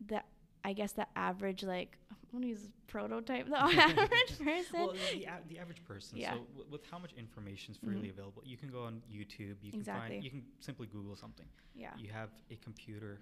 the 0.06 0.22
i 0.64 0.72
guess 0.72 0.92
the 0.92 1.06
average 1.16 1.62
like 1.64 1.96
i'm 2.10 2.16
gonna 2.32 2.46
use 2.46 2.68
prototype 2.86 3.46
the 3.48 3.58
average 3.88 4.38
person 4.44 4.74
well, 4.80 4.92
the, 5.12 5.24
a- 5.24 5.40
the 5.48 5.58
average 5.58 5.82
person. 5.84 6.18
Yeah. 6.18 6.34
So 6.34 6.38
w- 6.54 6.66
with 6.70 6.82
how 6.90 6.98
much 6.98 7.12
information 7.14 7.72
is 7.72 7.78
freely 7.78 8.08
Mhm. 8.08 8.12
available, 8.16 8.42
you 8.44 8.56
can 8.56 8.70
go 8.70 8.82
on 8.84 9.02
YouTube. 9.10 9.56
You 9.62 9.70
can 9.70 9.80
Exactly. 9.80 10.16
find. 10.16 10.24
You 10.24 10.30
can 10.30 10.42
simply 10.60 10.86
Google 10.86 11.16
something. 11.16 11.46
yeah 11.74 11.90
You 11.98 12.10
have 12.10 12.30
a 12.50 12.56
computer 12.56 13.20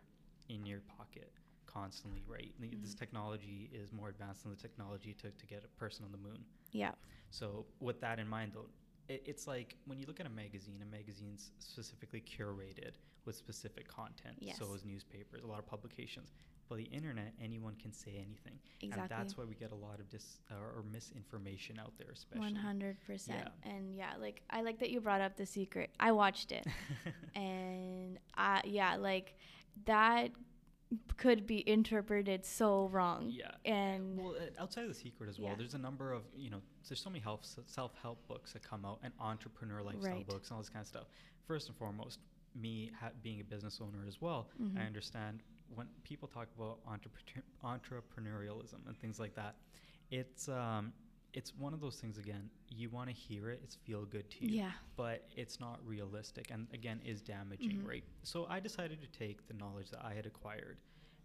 in 0.49 0.65
your 0.67 0.81
pocket 0.99 1.31
constantly, 1.73 2.23
right? 2.27 2.53
The- 2.61 2.69
This 2.69 2.91
mm-hmm. 2.91 2.99
technology 2.99 3.71
is 3.73 3.93
more 3.93 4.09
advanced 4.09 4.43
than 4.43 4.51
the 4.53 4.61
technology 4.69 5.13
to, 5.23 5.31
to 5.31 5.47
get 5.47 5.65
a 5.65 5.69
person 5.79 6.05
on 6.05 6.13
the 6.13 6.19
moon. 6.29 6.45
yeah 6.73 6.93
So 7.31 7.67
with 7.81 8.01
that 8.01 8.19
in 8.19 8.29
mind, 8.29 8.53
though, 8.55 8.69
it, 9.09 9.23
it's 9.27 9.47
like 9.47 9.77
when 9.87 9.99
you 9.99 10.07
look 10.07 10.21
at 10.21 10.27
a 10.27 10.31
magazine, 10.31 10.81
a 10.83 10.91
magazine's 10.99 11.51
specifically 11.59 12.23
curated 12.35 12.95
with 13.27 13.37
specific 13.37 13.87
content. 13.89 14.37
Yes. 14.41 14.59
So 14.59 14.73
is 14.75 14.85
newspapers, 14.85 15.43
a 15.45 15.47
lot 15.47 15.59
of 15.59 15.67
publications. 15.67 16.33
But 16.69 16.79
the 16.79 16.85
internet, 16.85 17.33
anyone 17.43 17.75
can 17.83 17.93
say 17.93 18.13
anything, 18.27 18.57
and 18.83 18.93
exactly 18.93 19.17
that's 19.17 19.37
why 19.37 19.45
we 19.45 19.57
get 19.57 19.73
a 19.73 19.81
lot 19.89 19.99
of 19.99 20.09
dis 20.09 20.39
or, 20.53 20.79
or 20.79 20.85
misinformation 20.93 21.81
out 21.81 21.93
there, 21.99 22.11
especially. 22.13 22.53
100% 22.53 23.29
Yeah. 23.29 23.49
and 23.65 23.97
yeah 23.97 24.13
like 24.21 24.43
i 24.51 24.63
like 24.63 24.79
that 24.79 24.91
you 24.91 25.01
brought 25.01 25.21
up 25.21 25.37
the 25.37 25.47
secret 25.47 25.91
i 25.99 26.13
watched 26.13 26.53
it 26.53 26.65
and 27.35 28.19
I 28.37 28.61
yeah 28.65 28.95
like 28.97 29.35
that 29.85 30.31
could 31.17 31.47
be 31.47 31.69
interpreted 31.69 32.45
so 32.45 32.87
wrong 32.89 33.29
yeah. 33.31 33.53
and 33.65 34.19
Well, 34.19 34.35
uh, 34.37 34.63
outside 34.63 34.83
of 34.83 34.89
the 34.89 34.95
secret 34.95 35.29
as 35.29 35.39
well, 35.39 35.51
Yeah. 35.51 35.57
there's 35.57 35.75
a 35.75 35.79
number 35.79 36.13
of 36.13 36.23
you 36.37 36.51
know, 36.51 36.61
there's 36.89 37.01
so 37.01 37.11
many 37.11 37.21
help 37.21 37.45
self 37.45 37.95
help 38.03 38.27
books 38.27 38.53
that 38.55 38.63
come 38.63 38.85
out 38.85 38.99
and 39.03 39.13
entrepreneur 39.21 39.83
lifestyle 39.83 40.15
Right. 40.17 40.27
books 40.27 40.49
and 40.49 40.57
all 40.57 40.63
this 40.63 40.69
kind 40.69 40.83
of 40.83 40.89
stuff. 40.89 41.07
First 41.47 41.69
and 41.69 41.77
foremost, 41.77 42.19
me 42.55 42.91
ha- 42.99 43.13
being 43.23 43.41
a 43.41 43.45
business 43.45 43.81
owner 43.81 44.05
as 44.07 44.21
well, 44.21 44.49
Mhm. 44.61 44.79
I 44.79 44.83
understand 44.87 45.43
when 45.75 45.87
people 46.03 46.27
talk 46.27 46.49
about 46.57 46.81
entrepreneur- 46.87 47.45
entrepreneurialism 47.63 48.85
and 48.89 48.99
things 48.99 49.21
like 49.21 49.35
that. 49.37 49.55
It's 50.11 50.49
um, 50.49 50.93
it's 51.33 51.55
one 51.57 51.73
of 51.75 51.81
those 51.81 51.97
things 51.97 52.19
again. 52.19 52.51
You 52.69 52.91
want 52.91 53.09
to 53.09 53.15
hear 53.15 53.51
it; 53.51 53.61
it's 53.63 53.77
feel 53.77 54.05
good 54.05 54.29
to 54.31 54.45
you. 54.47 54.59
yeah 54.63 54.73
but 54.97 55.27
it's 55.37 55.59
not 55.61 55.79
realistic 55.87 56.51
and 56.51 56.67
again 56.75 57.01
is 57.05 57.23
damaging 57.23 57.79
Mhm. 57.83 57.87
right 57.89 58.05
so 58.23 58.47
i 58.51 58.61
decided 58.61 59.01
to 59.01 59.07
take 59.19 59.47
the 59.49 59.55
knowledge 59.55 59.91
that 59.91 60.05
i 60.05 60.13
had 60.13 60.27
acquired 60.27 60.77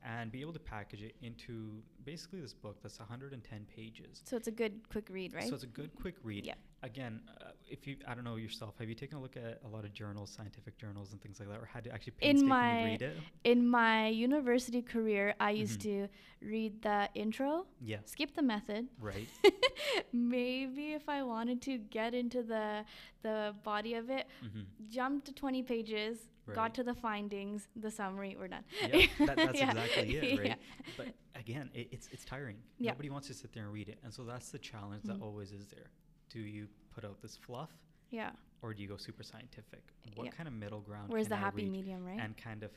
and 0.04 0.32
be 0.32 0.40
able 0.42 0.54
to 0.54 0.60
package 0.60 1.02
it 1.02 1.16
into 1.22 1.82
basically 2.06 2.40
this 2.40 2.54
book 2.54 2.78
that's 2.82 3.00
110 3.00 3.66
pages 3.76 4.22
so 4.24 4.38
it's 4.38 4.48
a 4.48 4.52
good 4.52 4.88
quick 4.90 5.08
read 5.10 5.34
right 5.34 5.48
so 5.50 5.56
it's 5.56 5.64
a 5.64 5.68
good 5.68 5.94
quick 5.96 6.16
read 6.24 6.46
Yeah. 6.46 6.54
Again 6.86 7.20
uh, 7.42 7.46
if 7.68 7.86
you 7.88 7.94
i 8.08 8.14
don't 8.14 8.24
know 8.24 8.36
yourself 8.36 8.74
have 8.80 8.88
you 8.88 8.94
taken 9.04 9.18
a 9.18 9.22
look 9.26 9.36
at 9.38 9.60
a 9.66 9.68
lot 9.76 9.84
of 9.88 9.92
journals 10.02 10.30
scientific 10.38 10.78
journals 10.78 11.12
and 11.14 11.20
things 11.22 11.40
like 11.40 11.50
that 11.50 11.60
or 11.60 11.66
had 11.66 11.84
to 11.84 11.92
actually 11.92 12.14
In 12.22 12.36
painstakingly 12.38 12.50
my- 12.50 12.84
read 12.92 13.02
it 13.02 13.18
in 13.44 13.68
my 13.68 14.08
university 14.28 14.82
career 14.94 15.34
i 15.40 15.52
used 15.64 15.80
Mhm. 15.80 15.84
to 15.90 15.98
read 16.54 16.74
the 16.84 17.00
intro 17.16 17.66
yeah 17.82 18.02
skip 18.06 18.36
the 18.36 18.42
method 18.54 18.88
right 19.00 19.28
maybe 20.14 20.94
if 20.94 21.08
i 21.10 21.22
wanted 21.24 21.62
to 21.64 21.78
get 21.78 22.14
into 22.14 22.44
the 22.44 22.84
the 23.24 23.56
body 23.64 23.94
of 23.96 24.10
it 24.10 24.28
hmm 24.42 24.62
jump 24.90 25.24
to 25.26 25.32
20 25.34 25.64
pages 25.64 26.18
Right. 26.48 26.56
got 26.56 26.76
to 26.76 26.84
the 26.84 26.94
findings 26.94 27.68
the 27.76 27.90
summary 27.90 28.36
we're 28.40 28.48
done 28.48 28.64
yeah 28.88 29.08
that, 29.26 29.36
that's 29.38 29.60
Yeah. 29.60 29.70
exactly 29.72 30.16
it 30.16 30.38
right 30.44 30.48
Yeah. 30.50 30.56
but 30.96 31.08
again 31.34 31.72
it, 31.74 31.88
it's 31.92 32.08
it's 32.12 32.24
tiring 32.24 32.58
Yeah. 32.78 32.92
nobody 32.92 33.10
wants 33.10 33.28
to 33.30 33.34
sit 33.34 33.52
there 33.52 33.64
and 33.64 33.74
read 33.74 33.90
it 33.90 33.98
and 34.04 34.14
so 34.14 34.24
that's 34.26 34.50
the 34.52 34.60
challenge 34.60 35.04
that 35.06 35.18
Mhm. 35.18 35.24
always 35.24 35.52
is 35.52 35.66
there 35.76 35.90
do 36.30 36.40
you 36.40 36.68
put 36.94 37.04
out 37.06 37.22
this 37.22 37.36
fluff 37.36 37.70
yeah 38.12 38.32
or 38.62 38.74
do 38.74 38.82
you 38.82 38.88
go 38.90 38.98
super 38.98 39.24
scientific 39.24 39.82
what 40.16 40.26
Yeah. 40.26 40.32
kind 40.32 40.48
of 40.48 40.54
middle 40.54 40.80
ground 40.82 41.10
where's 41.10 41.28
the 41.28 41.36
I 41.36 41.40
happy 41.40 41.66
medium 41.70 42.06
right 42.06 42.20
and 42.20 42.36
kind 42.38 42.64
of 42.64 42.72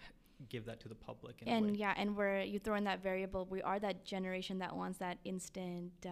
give 0.48 0.64
that 0.66 0.78
to 0.78 0.88
the 0.88 0.94
public 0.94 1.34
and 1.48 1.76
yeah 1.76 1.94
and 1.96 2.14
where 2.14 2.42
you 2.44 2.60
throw 2.60 2.76
in 2.76 2.84
that 2.84 3.02
variable 3.02 3.44
we 3.50 3.60
are 3.62 3.80
that 3.80 4.04
generation 4.04 4.58
that 4.60 4.76
wants 4.76 4.98
that 4.98 5.18
instant 5.24 5.90
uh 6.06 6.10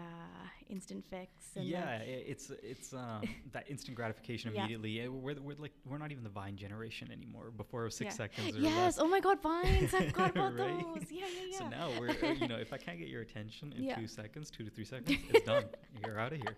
instant 0.69 1.05
fix 1.09 1.31
and 1.55 1.65
yeah, 1.65 1.99
it's 1.99 2.51
it's 2.63 2.93
um, 2.93 3.23
that 3.53 3.71
instant 3.71 3.95
gratification 3.97 4.55
immediately. 4.55 5.01
Uh, 5.07 5.11
We're, 5.13 5.37
we're 5.41 5.55
like 5.57 5.71
we're 5.87 5.97
not 5.99 6.11
even 6.11 6.25
the 6.25 6.29
Vine 6.31 6.57
generation 6.57 7.11
anymore. 7.13 7.51
Before 7.57 7.83
it 7.83 7.85
was 7.85 7.95
six 7.97 8.15
Yeah. 8.19 8.27
seconds 8.27 8.57
or 8.57 8.61
yes 8.61 8.99
oh 8.99 9.07
my 9.07 9.21
god 9.21 9.41
vines 9.41 9.95
i 9.95 10.07
forgot 10.11 10.31
about 10.33 10.59
Right? 10.59 10.83
those 10.83 11.11
yeah 11.11 11.25
yeah 11.35 11.47
yeah 11.53 11.59
So 11.59 11.69
now 11.69 11.89
we're 11.99 12.11
uh, 12.11 12.33
you 12.33 12.49
know 12.49 12.57
if 12.57 12.73
I 12.73 12.79
can't 12.79 12.99
get 12.99 13.09
your 13.09 13.23
attention 13.23 13.73
in 13.77 13.85
Yeah. 13.89 13.95
two 13.95 14.09
seconds, 14.09 14.51
two 14.51 14.65
to 14.65 14.71
three 14.71 14.85
seconds, 14.85 15.19
it's 15.31 15.47
done. 15.47 15.65
You're 16.05 16.19
out 16.19 16.33
of 16.33 16.39
here. 16.41 16.57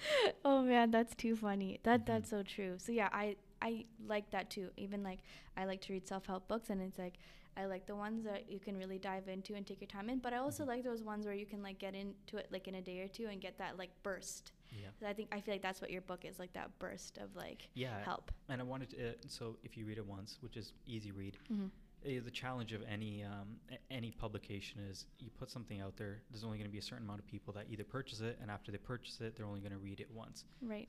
oh 0.44 0.62
man 0.62 0.90
that's 0.90 1.14
too 1.14 1.34
funny 1.36 1.78
that 1.82 2.00
Mhm. 2.02 2.06
that's 2.06 2.30
so 2.30 2.42
true 2.42 2.74
so 2.78 2.92
yeah 2.92 3.08
i 3.12 3.36
i 3.62 3.84
like 4.06 4.30
that 4.30 4.50
too 4.50 4.70
even 4.76 5.02
like 5.02 5.20
i 5.56 5.64
like 5.64 5.80
to 5.82 5.92
read 5.92 6.06
self-help 6.06 6.46
books 6.48 6.70
and 6.70 6.80
it's 6.82 6.98
like 6.98 7.14
i 7.56 7.64
like 7.64 7.86
the 7.86 7.96
ones 7.96 8.24
that 8.24 8.50
you 8.50 8.58
can 8.60 8.76
really 8.76 8.98
dive 8.98 9.28
into 9.28 9.54
and 9.54 9.66
take 9.66 9.80
your 9.80 9.88
time 9.88 10.10
in 10.10 10.18
but 10.18 10.32
i 10.32 10.36
also 10.36 10.64
Mhm. 10.64 10.68
like 10.68 10.84
those 10.84 11.02
ones 11.02 11.24
where 11.24 11.34
you 11.34 11.46
can 11.46 11.62
like 11.62 11.78
get 11.78 11.94
into 11.94 12.36
it 12.36 12.48
like 12.50 12.68
in 12.68 12.74
a 12.74 12.82
day 12.82 13.00
or 13.00 13.08
two 13.08 13.26
and 13.26 13.40
get 13.40 13.56
that 13.58 13.78
like 13.78 13.90
burst 14.02 14.52
Yeah. 14.70 15.08
i 15.08 15.12
think 15.14 15.28
i 15.32 15.40
feel 15.40 15.54
like 15.54 15.62
that's 15.62 15.80
what 15.80 15.90
your 15.90 16.02
book 16.02 16.24
is 16.24 16.38
like 16.38 16.52
that 16.52 16.70
burst 16.78 17.16
of 17.18 17.34
like 17.34 17.68
Yeah. 17.74 18.02
help 18.04 18.30
And 18.48 18.60
I 18.60 18.64
wanted 18.64 18.90
to. 18.90 19.08
Uh, 19.08 19.12
so 19.28 19.56
if 19.64 19.76
you 19.76 19.86
read 19.86 19.98
it 19.98 20.06
once, 20.06 20.38
which 20.40 20.56
is 20.56 20.72
easy 20.86 21.10
read, 21.12 21.36
mm-hmm. 21.52 21.66
Uh, 22.06 22.20
the 22.24 22.30
challenge 22.30 22.72
of 22.72 22.82
any 22.90 23.24
um, 23.24 23.56
any 23.90 24.10
publication 24.10 24.80
is 24.90 25.06
you 25.18 25.30
put 25.38 25.50
something 25.50 25.80
out 25.80 25.96
there. 25.96 26.22
There's 26.30 26.44
only 26.44 26.58
going 26.58 26.68
to 26.68 26.72
be 26.72 26.78
a 26.78 26.82
certain 26.82 27.04
amount 27.04 27.20
of 27.20 27.26
people 27.26 27.52
that 27.54 27.66
either 27.70 27.84
purchase 27.84 28.20
it, 28.20 28.38
and 28.40 28.50
after 28.50 28.70
they 28.72 28.78
purchase 28.78 29.20
it, 29.20 29.36
they're 29.36 29.46
only 29.46 29.60
going 29.60 29.72
to 29.72 29.78
read 29.78 30.00
it 30.00 30.08
once. 30.10 30.44
right 30.62 30.88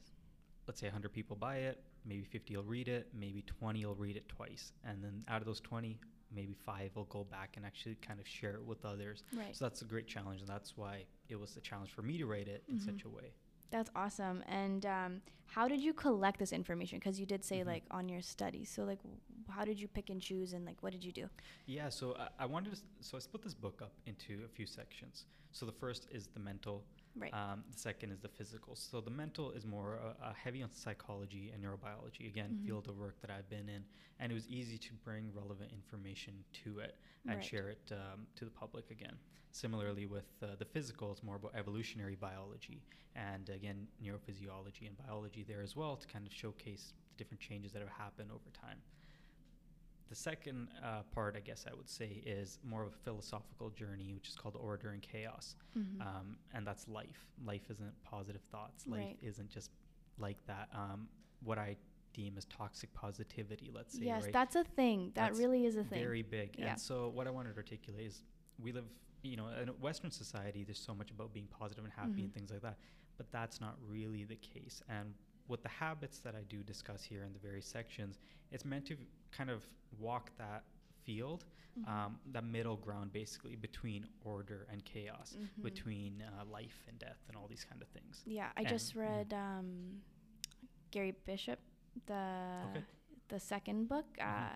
Let's 0.67 0.79
say 0.81 0.87
100 0.87 1.13
people 1.13 1.37
buy 1.37 1.57
it, 1.57 1.81
maybe 2.05 2.23
50 2.25 2.57
will 2.57 2.63
read 2.63 2.89
it, 2.89 3.07
maybe 3.13 3.41
20 3.41 3.85
will 3.85 3.95
read 3.95 4.17
it 4.17 4.27
twice, 4.27 4.73
and 4.83 5.01
then 5.03 5.23
out 5.29 5.39
of 5.41 5.47
those 5.47 5.61
20, 5.61 5.97
maybe 6.35 6.53
five 6.65 6.91
will 6.95 7.05
go 7.05 7.23
back 7.23 7.53
and 7.55 7.65
actually 7.65 7.95
kind 7.95 8.19
of 8.19 8.27
share 8.27 8.55
it 8.55 8.65
with 8.65 8.83
others. 8.83 9.23
Right. 9.33 9.55
So 9.55 9.63
that's 9.63 9.81
a 9.81 9.85
great 9.85 10.07
challenge, 10.07 10.41
and 10.41 10.49
that's 10.49 10.75
why 10.75 11.05
it 11.29 11.37
was 11.39 11.55
a 11.55 11.61
challenge 11.61 11.91
for 11.91 12.01
me 12.01 12.17
to 12.17 12.25
write 12.25 12.49
it 12.49 12.63
in 12.67 12.75
Mhm. 12.77 12.85
such 12.85 13.05
a 13.05 13.09
way. 13.09 13.31
That's 13.71 13.89
awesome. 13.95 14.43
And 14.47 14.85
um, 14.85 15.21
how 15.45 15.69
did 15.69 15.81
you 15.81 15.93
collect 15.93 16.37
this 16.39 16.51
information? 16.51 16.99
Because 16.99 17.17
you 17.17 17.25
did 17.25 17.45
say 17.45 17.59
Mhm. 17.61 17.65
like 17.67 17.83
on 17.91 18.09
your 18.09 18.21
studies. 18.21 18.69
So 18.69 18.83
like, 18.83 18.99
how 19.49 19.65
did 19.65 19.79
you 19.79 19.87
pick 19.87 20.09
and 20.09 20.21
choose, 20.21 20.53
and 20.53 20.65
like, 20.65 20.81
what 20.81 20.91
did 20.93 21.03
you 21.03 21.11
do? 21.11 21.27
Yeah, 21.65 21.89
so 21.89 22.15
I, 22.19 22.43
I 22.43 22.45
wanted 22.45 22.73
to, 22.75 22.79
so 23.01 23.17
I 23.17 23.19
split 23.19 23.43
this 23.43 23.53
book 23.53 23.81
up 23.81 23.93
into 24.05 24.43
a 24.45 24.47
few 24.47 24.65
sections. 24.65 25.25
So 25.51 25.65
the 25.65 25.71
first 25.71 26.07
is 26.11 26.27
the 26.27 26.39
mental, 26.39 26.83
Right. 27.15 27.33
um, 27.33 27.63
the 27.71 27.79
second 27.79 28.11
is 28.11 28.19
the 28.19 28.27
physical. 28.27 28.75
So 28.75 29.01
the 29.01 29.09
mental 29.09 29.51
is 29.51 29.65
more 29.65 29.99
uh, 30.21 30.25
uh, 30.25 30.33
heavy 30.33 30.61
on 30.61 30.71
psychology 30.71 31.51
and 31.53 31.63
neurobiology, 31.63 32.27
again, 32.27 32.51
Mhm. 32.61 32.65
field 32.65 32.87
of 32.87 32.97
work 32.99 33.19
that 33.21 33.31
I've 33.31 33.49
been 33.49 33.67
in, 33.69 33.83
and 34.19 34.31
it 34.31 34.35
was 34.35 34.47
easy 34.47 34.77
to 34.77 34.93
bring 35.03 35.33
relevant 35.33 35.71
information 35.71 36.43
to 36.63 36.79
it 36.79 36.95
and 37.25 37.35
Right. 37.37 37.43
share 37.43 37.69
it 37.69 37.91
um, 37.91 38.27
to 38.35 38.45
the 38.45 38.51
public 38.51 38.91
again. 38.91 39.17
Similarly, 39.51 40.05
with 40.05 40.29
uh, 40.43 40.55
the 40.57 40.65
physical, 40.65 41.11
it's 41.11 41.23
more 41.23 41.37
about 41.37 41.55
evolutionary 41.55 42.15
biology 42.15 42.83
and 43.15 43.49
again 43.49 43.87
neurophysiology 44.03 44.85
and 44.85 44.95
biology 44.97 45.43
there 45.43 45.63
as 45.63 45.75
well 45.75 45.95
to 45.97 46.07
kind 46.07 46.27
of 46.27 46.31
showcase 46.33 46.93
the 47.09 47.15
different 47.17 47.41
changes 47.41 47.71
that 47.71 47.79
have 47.81 47.89
happened 47.89 48.29
over 48.31 48.51
time. 48.51 48.79
The 50.09 50.15
second 50.15 50.69
uh, 50.83 51.01
part, 51.13 51.35
I 51.35 51.41
guess 51.41 51.65
I 51.69 51.75
would 51.75 51.89
say, 51.89 52.23
is 52.25 52.59
more 52.63 52.81
of 52.83 52.87
a 52.87 52.95
philosophical 53.03 53.69
journey, 53.71 54.13
which 54.13 54.29
is 54.29 54.35
called 54.35 54.55
Order 54.55 54.89
and 54.91 55.01
Chaos. 55.01 55.55
Mhm. 55.77 56.01
Um, 56.01 56.37
and 56.53 56.65
that's 56.65 56.87
life. 56.87 57.27
Life 57.45 57.69
isn't 57.69 57.93
positive 58.03 58.41
thoughts. 58.51 58.87
Life 58.87 58.99
Right. 59.05 59.17
isn't 59.21 59.49
just 59.49 59.71
like 60.17 60.37
that. 60.45 60.69
Um, 60.73 61.09
what 61.43 61.57
I 61.57 61.75
deem 62.13 62.37
as 62.37 62.45
toxic 62.45 62.91
positivity, 62.93 63.69
let's 63.71 63.95
say. 63.97 64.05
yes, 64.05 64.23
right? 64.23 64.33
that's 64.33 64.55
a 64.55 64.63
thing. 64.63 65.11
That 65.13 65.27
That's 65.27 65.39
really 65.39 65.65
is 65.65 65.75
a 65.75 65.83
thing. 65.83 65.99
Very 65.99 66.23
big. 66.23 66.55
Yeah. 66.57 66.71
And 66.71 66.79
so 66.81 67.09
what 67.09 67.27
I 67.27 67.29
wanted 67.29 67.51
to 67.51 67.57
articulate 67.57 68.05
is 68.07 68.23
we 68.59 68.71
live, 68.71 68.85
you 69.21 69.35
know, 69.35 69.49
in 69.49 69.69
a 69.69 69.73
Western 69.73 70.09
society, 70.09 70.63
there's 70.63 70.79
so 70.79 70.95
much 70.95 71.11
about 71.11 71.33
being 71.33 71.47
positive 71.47 71.83
and 71.83 71.93
happy 71.93 72.21
and 72.23 72.29
Mhm. 72.31 72.33
things 72.33 72.49
like 72.51 72.61
that. 72.61 72.77
But 73.17 73.29
that's 73.31 73.59
not 73.61 73.77
really 73.87 74.23
the 74.23 74.37
case. 74.37 74.81
And 74.87 75.13
with 75.47 75.61
the 75.61 75.69
habits 75.69 76.19
that 76.21 76.35
I 76.35 76.43
do 76.43 76.63
discuss 76.63 77.03
here 77.03 77.23
in 77.23 77.33
the 77.33 77.39
various 77.39 77.67
sections, 77.67 78.17
it's 78.51 78.65
meant 78.65 78.85
to 78.87 78.97
kind 79.31 79.49
of 79.49 79.65
walk 79.99 80.31
that 80.37 80.63
field, 81.03 81.45
Mhm. 81.77 81.87
um, 81.87 82.19
that 82.31 82.43
middle 82.43 82.75
ground 82.77 83.11
basically 83.13 83.55
between 83.55 84.07
order 84.23 84.67
and 84.71 84.83
chaos, 84.85 85.35
Mhm. 85.37 85.63
between 85.63 86.21
uh, 86.21 86.45
life 86.45 86.83
and 86.87 86.97
death 86.99 87.21
and 87.27 87.37
all 87.37 87.47
these 87.47 87.63
kind 87.63 87.81
of 87.81 87.87
things. 87.89 88.23
Yeah, 88.25 88.51
I 88.57 88.61
And- 88.61 88.69
just 88.69 88.93
mhm. 88.93 88.99
read 89.01 89.33
um, 89.33 90.01
Gary 90.91 91.11
Bishop, 91.25 91.59
the 92.05 92.63
Okay. 92.69 92.83
the 93.29 93.39
second 93.39 93.87
book. 93.89 94.05
Uh, 94.19 94.49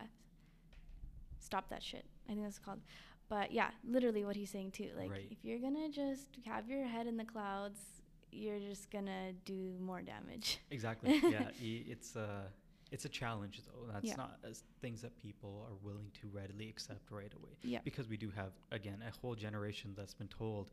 Stop 1.40 1.70
that 1.70 1.84
shit. 1.84 2.06
I 2.28 2.34
think 2.34 2.44
that's 2.44 2.60
called. 2.60 2.82
But 3.28 3.52
yeah, 3.52 3.72
literally 3.84 4.24
what 4.26 4.36
he's 4.36 4.50
saying 4.52 4.72
too. 4.72 4.92
Like 4.96 5.12
Right. 5.12 5.28
if 5.32 5.44
you're 5.44 5.60
gonna 5.60 5.90
just 5.90 6.36
have 6.46 6.70
your 6.70 6.86
head 6.86 7.08
in 7.08 7.18
the 7.18 7.26
clouds, 7.26 8.02
you're 8.32 8.60
just 8.60 8.90
gonna 8.92 9.34
do 9.46 9.78
more 9.80 10.02
damage. 10.02 10.60
Exactly. 10.70 11.18
yeah, 11.30 11.50
it's 11.60 12.16
a 12.16 12.52
it's 12.92 13.06
a 13.06 13.10
challenge 13.10 13.62
though. 13.66 13.88
That's 13.92 14.06
Yeah. 14.06 14.16
not 14.18 14.40
as 14.44 14.64
things 14.82 15.02
that 15.02 15.16
people 15.18 15.66
are 15.70 15.76
willing 15.76 16.12
to 16.22 16.28
readily 16.28 16.68
accept 16.70 17.10
right 17.12 17.34
away. 17.34 17.58
Yeah. 17.64 17.80
Because 17.84 18.08
we 18.08 18.18
do 18.18 18.30
have 18.32 18.52
again 18.72 19.02
a 19.02 19.12
whole 19.12 19.36
generation 19.36 19.94
that's 19.96 20.14
been 20.14 20.28
told 20.28 20.72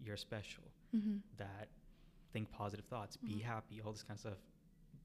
you're 0.00 0.16
special, 0.16 0.64
Mm-hmm. 0.94 1.18
that 1.36 1.68
think 2.32 2.50
positive 2.50 2.84
thoughts, 2.86 3.16
be 3.16 3.34
Mhm. 3.34 3.42
happy, 3.42 3.80
all 3.80 3.92
this 3.92 4.02
kind 4.02 4.16
of 4.16 4.20
stuff. 4.20 4.38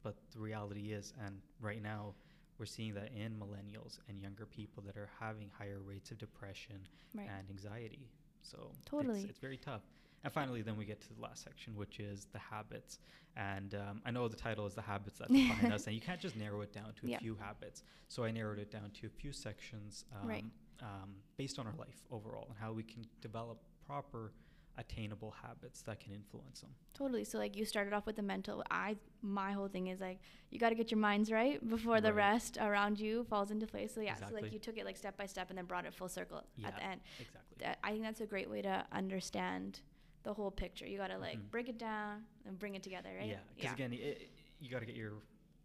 But 0.02 0.16
the 0.32 0.40
reality 0.40 0.92
is, 0.94 1.14
and 1.20 1.42
right 1.60 1.82
now 1.82 2.16
we're 2.58 2.66
seeing 2.66 2.94
that 2.94 3.12
in 3.12 3.38
millennials 3.38 4.00
and 4.08 4.20
younger 4.20 4.46
people 4.46 4.82
that 4.84 4.96
are 4.98 5.08
having 5.20 5.50
higher 5.50 5.82
rates 5.82 6.12
of 6.12 6.18
depression 6.18 6.88
Right. 7.14 7.28
and 7.30 7.50
anxiety. 7.50 8.10
So 8.42 8.72
Totally. 8.86 9.22
it's, 9.22 9.30
it's 9.32 9.40
very 9.40 9.58
tough. 9.58 9.82
And 10.26 10.34
finally, 10.34 10.64
then 10.64 10.76
we 10.76 10.86
get 10.86 11.00
to 11.02 11.14
the 11.14 11.22
last 11.22 11.44
section, 11.44 11.76
which 11.76 12.00
is 12.00 12.26
the 12.34 12.40
habits. 12.40 12.98
And 13.38 13.76
um, 13.76 14.02
I 14.08 14.10
know 14.10 14.28
the 14.28 14.36
title 14.36 14.66
is 14.66 14.74
the 14.74 14.82
habits 14.82 15.20
that 15.20 15.32
define 15.32 15.72
us, 15.72 15.86
and 15.86 15.94
you 15.94 16.02
can't 16.02 16.20
just 16.20 16.36
narrow 16.36 16.62
it 16.62 16.74
down 16.74 16.94
to 17.00 17.06
a 17.06 17.10
Yeah. 17.12 17.20
few 17.20 17.36
habits. 17.36 17.84
So 18.08 18.24
I 18.24 18.32
narrowed 18.32 18.58
it 18.58 18.72
down 18.72 18.90
to 19.02 19.06
a 19.06 19.10
few 19.12 19.32
sections 19.32 20.04
um, 20.12 20.28
Right. 20.28 20.44
um, 20.82 21.18
based 21.38 21.60
on 21.60 21.68
our 21.68 21.76
life 21.78 22.04
overall 22.10 22.48
and 22.50 22.58
how 22.58 22.74
we 22.74 22.82
can 22.82 23.06
develop 23.22 23.60
proper, 23.86 24.34
attainable 24.80 25.30
habits 25.44 25.84
that 25.84 26.00
can 26.00 26.12
influence 26.12 26.62
them. 26.62 26.72
Totally. 26.96 27.24
So 27.24 27.38
like 27.38 27.56
you 27.56 27.64
started 27.64 27.94
off 27.94 28.08
with 28.08 28.16
the 28.16 28.24
mental. 28.24 28.64
I 28.72 28.96
my 29.22 29.52
whole 29.52 29.68
thing 29.68 29.88
is 29.88 30.02
like 30.02 30.18
you 30.50 30.58
got 30.58 30.70
to 30.70 30.76
get 30.76 30.90
your 30.90 31.00
minds 31.00 31.32
right 31.32 31.60
before 31.70 32.02
the 32.02 32.14
rest 32.14 32.58
around 32.60 33.00
you 33.00 33.26
falls 33.26 33.52
into 33.52 33.68
place. 33.68 33.94
So 33.94 34.02
yeah, 34.02 34.14
so 34.16 34.22
Exactly. 34.24 34.42
like 34.42 34.54
you 34.54 34.60
took 34.60 34.78
it 34.78 34.86
like 34.86 34.98
step 34.98 35.18
by 35.18 35.28
step 35.28 35.50
and 35.50 35.58
then 35.58 35.66
brought 35.66 35.86
it 35.86 35.94
full 35.94 36.10
circle 36.10 36.42
Yeah, 36.58 36.70
at 36.70 36.78
the 36.78 36.84
end. 36.84 37.02
Exactly. 37.20 37.68
I 37.84 37.92
think 37.92 38.04
that's 38.04 38.22
a 38.22 38.26
great 38.26 38.50
way 38.50 38.64
to 38.64 38.86
understand 38.92 39.82
the 40.26 40.34
whole 40.34 40.52
picture. 40.52 40.86
You 40.86 40.98
got 40.98 41.08
to 41.08 41.18
like 41.18 41.38
Mhm. 41.40 41.52
break 41.52 41.70
it 41.70 41.78
down 41.78 42.26
and 42.46 42.60
bring 42.60 42.76
it 42.76 42.84
together, 42.84 43.10
right? 43.18 43.30
Yeah, 43.30 43.40
because 43.56 43.72
again, 43.72 43.94
it, 43.94 44.30
you 44.60 44.70
got 44.70 44.80
to 44.80 44.86
get 44.86 44.96
your 44.96 45.14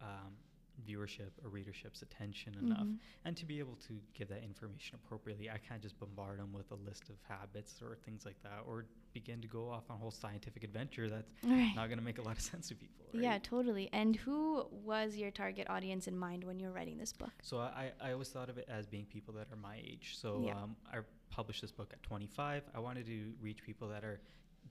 um, 0.01 0.35
viewership 0.87 1.29
or 1.43 1.49
readership's 1.49 2.01
attention 2.01 2.55
enough, 2.55 2.87
Mhm. 2.87 2.97
and 3.25 3.37
to 3.37 3.45
be 3.45 3.59
able 3.59 3.75
to 3.87 4.01
give 4.15 4.29
that 4.29 4.41
information 4.43 4.95
appropriately, 5.03 5.47
I 5.49 5.57
can't 5.59 5.81
just 5.81 5.99
bombard 5.99 6.39
them 6.39 6.53
with 6.53 6.71
a 6.71 6.75
list 6.75 7.09
of 7.09 7.17
habits 7.27 7.81
or 7.83 7.95
things 7.97 8.25
like 8.25 8.41
that, 8.41 8.61
or 8.65 8.85
begin 9.13 9.41
to 9.41 9.47
go 9.47 9.69
off 9.69 9.89
on 9.91 9.97
a 9.97 9.99
whole 9.99 10.09
scientific 10.11 10.63
adventure 10.63 11.07
that's 11.09 11.31
Right. 11.43 11.71
not 11.75 11.87
going 11.87 11.99
to 11.99 12.03
make 12.03 12.17
a 12.17 12.21
lot 12.23 12.35
of 12.37 12.41
sense 12.53 12.69
to 12.69 12.75
people. 12.75 13.05
Right? 13.13 13.21
Yeah, 13.23 13.37
totally. 13.39 13.89
And 13.93 14.15
who 14.15 14.65
was 14.71 15.17
your 15.17 15.29
target 15.29 15.69
audience 15.69 16.07
in 16.07 16.17
mind 16.17 16.43
when 16.45 16.59
you 16.59 16.67
were 16.67 16.73
writing 16.73 16.97
this 16.97 17.13
book? 17.13 17.33
So 17.43 17.59
I, 17.59 17.91
I 18.01 18.13
always 18.13 18.29
thought 18.29 18.49
of 18.49 18.57
it 18.57 18.65
as 18.67 18.87
being 18.87 19.05
people 19.05 19.33
that 19.35 19.51
are 19.51 19.57
my 19.57 19.75
age. 19.77 20.17
So 20.17 20.41
Yeah. 20.45 20.55
um, 20.63 20.75
I 20.91 20.99
published 21.29 21.61
this 21.61 21.71
book 21.71 21.91
at 21.93 22.01
25. 22.01 22.63
I 22.73 22.79
wanted 22.79 23.05
to 23.05 23.33
reach 23.39 23.61
people 23.63 23.87
that 23.89 24.03
are 24.03 24.19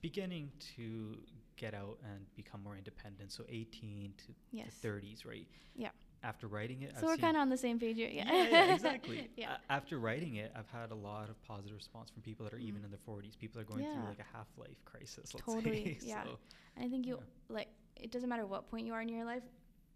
beginning 0.00 0.50
to 0.76 1.16
get 1.56 1.74
out 1.74 1.98
and 2.04 2.24
become 2.36 2.62
more 2.62 2.76
independent. 2.76 3.32
So 3.32 3.44
18 3.48 4.14
to 4.26 4.34
Yes. 4.52 4.74
the 4.80 4.88
30s, 4.88 5.24
right? 5.26 5.46
Yeah. 5.76 5.90
After 6.22 6.48
writing 6.48 6.82
it, 6.82 6.94
So 6.98 7.06
we're 7.06 7.16
kind 7.16 7.36
of 7.36 7.40
on 7.42 7.48
the 7.48 7.56
same 7.56 7.78
page 7.78 7.96
here. 7.96 8.10
Yeah. 8.10 8.30
yeah, 8.30 8.48
yeah, 8.50 8.74
exactly. 8.74 9.30
yeah. 9.36 9.56
A- 9.68 9.72
after 9.72 9.98
writing 9.98 10.34
it, 10.36 10.52
I've 10.54 10.68
had 10.68 10.90
a 10.90 10.94
lot 10.94 11.30
of 11.30 11.42
positive 11.42 11.74
response 11.76 12.10
from 12.10 12.22
people 12.22 12.44
that 12.44 12.52
are 12.54 12.58
even 12.58 12.82
Mhm. 12.82 12.86
in 12.86 12.90
their 12.90 12.98
40s. 13.06 13.36
People 13.38 13.60
are 13.60 13.64
going 13.64 13.84
through 13.84 14.04
like 14.04 14.18
a 14.18 14.36
half-life 14.36 14.84
crisis. 14.84 15.32
Let's 15.34 15.46
Totally, 15.46 15.98
say. 15.98 16.06
yeah. 16.08 16.24
So, 16.24 16.38
And 16.76 16.84
I 16.84 16.88
think 16.88 17.06
you 17.06 17.16
Yeah. 17.16 17.54
like 17.56 17.68
it 17.96 18.10
doesn't 18.10 18.28
matter 18.28 18.46
what 18.46 18.68
point 18.70 18.86
you 18.86 18.92
are 18.94 19.00
in 19.02 19.08
your 19.08 19.24
life, 19.24 19.42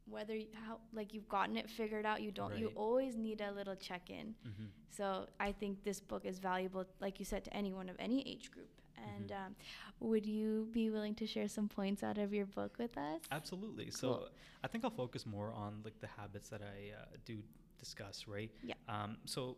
whether 0.06 0.34
you, 0.34 0.48
how 0.66 0.80
like 0.92 1.12
you've 1.14 1.28
gotten 1.28 1.56
it 1.56 1.68
figured 1.68 2.04
out, 2.06 2.20
you 2.22 2.30
don't. 2.30 2.56
You 2.58 2.68
always 2.74 3.16
need 3.16 3.40
a 3.42 3.52
little 3.52 3.76
check 3.76 4.08
in. 4.10 4.34
mhm. 4.46 4.68
So 4.90 5.28
I 5.40 5.52
think 5.52 5.82
this 5.84 6.00
book 6.00 6.24
is 6.24 6.38
valuable, 6.38 6.84
like 7.00 7.18
you 7.18 7.24
said, 7.26 7.44
to 7.44 7.54
anyone 7.54 7.88
of 7.90 7.96
any 7.98 8.20
age 8.26 8.50
group. 8.50 8.70
And 9.04 9.28
Mhm. 9.30 9.46
um, 9.46 9.56
would 10.00 10.26
you 10.26 10.68
be 10.72 10.90
willing 10.90 11.14
to 11.16 11.26
share 11.26 11.48
some 11.48 11.68
points 11.68 12.02
out 12.02 12.18
of 12.18 12.32
your 12.32 12.46
book 12.46 12.76
with 12.78 12.96
us? 12.96 13.20
Absolutely. 13.30 13.86
Cool. 13.86 13.92
So 13.92 14.28
I 14.62 14.68
think 14.68 14.84
I'll 14.84 14.90
focus 14.90 15.26
more 15.26 15.52
on 15.52 15.82
like 15.84 15.98
the 16.00 16.06
habits 16.06 16.48
that 16.48 16.62
I 16.62 16.92
uh, 17.00 17.04
do 17.24 17.42
discuss, 17.78 18.26
right? 18.26 18.50
Yeah. 18.62 18.74
Um, 18.88 19.18
so 19.24 19.56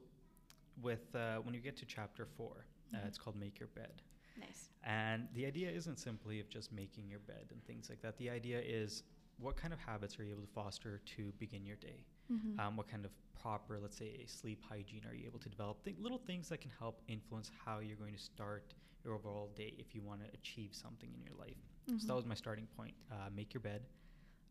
with 0.83 1.15
uh, 1.15 1.37
when 1.39 1.55
you 1.55 1.61
get 1.61 1.77
to 1.79 1.87
chapter 1.87 2.27
4 2.27 2.67
uh, 2.95 2.97
Mhm. 2.99 3.07
it's 3.07 3.19
called 3.19 3.37
"Make 3.37 3.59
Your 3.59 3.69
Bed," 3.69 4.03
Nice. 4.39 4.71
and 4.85 5.29
the 5.35 5.45
idea 5.47 5.71
isn't 5.71 5.99
simply 5.99 6.39
of 6.41 6.49
just 6.49 6.71
making 6.73 7.09
your 7.09 7.19
bed 7.21 7.47
and 7.51 7.65
things 7.65 7.89
like 7.91 8.01
that. 8.03 8.17
The 8.19 8.31
idea 8.31 8.61
is 8.61 9.03
what 9.39 9.57
kind 9.57 9.73
of 9.73 9.81
habits 9.81 10.19
are 10.19 10.25
you 10.25 10.31
able 10.33 10.43
to 10.43 10.53
foster 10.53 10.99
to 11.17 11.33
begin 11.39 11.65
your 11.67 11.77
day? 11.77 12.05
Mhm. 12.31 12.59
Um, 12.59 12.77
what 12.77 12.87
kind 12.89 13.05
of 13.05 13.13
proper, 13.35 13.79
let's 13.79 13.97
say, 13.97 14.25
sleep 14.27 14.63
hygiene 14.63 15.05
are 15.07 15.15
you 15.15 15.27
able 15.27 15.39
to 15.41 15.49
develop? 15.49 15.83
Th- 15.85 15.97
little 15.99 16.19
things 16.19 16.49
that 16.49 16.61
can 16.61 16.71
help 16.71 17.03
influence 17.09 17.51
how 17.65 17.79
you're 17.81 17.97
going 17.97 18.15
to 18.15 18.19
start 18.21 18.75
your 19.07 19.15
overall 19.15 19.51
day 19.57 19.73
if 19.79 19.95
you 19.95 20.03
want 20.03 20.21
to 20.21 20.27
achieve 20.35 20.71
something 20.73 21.09
in 21.17 21.23
your 21.23 21.39
life. 21.39 21.57
So 22.01 22.09
that 22.09 22.15
was 22.17 22.27
my 22.27 22.35
starting 22.35 22.67
point. 22.77 22.95
Uh, 23.11 23.29
make 23.35 23.55
your 23.55 23.61
bed. 23.61 23.83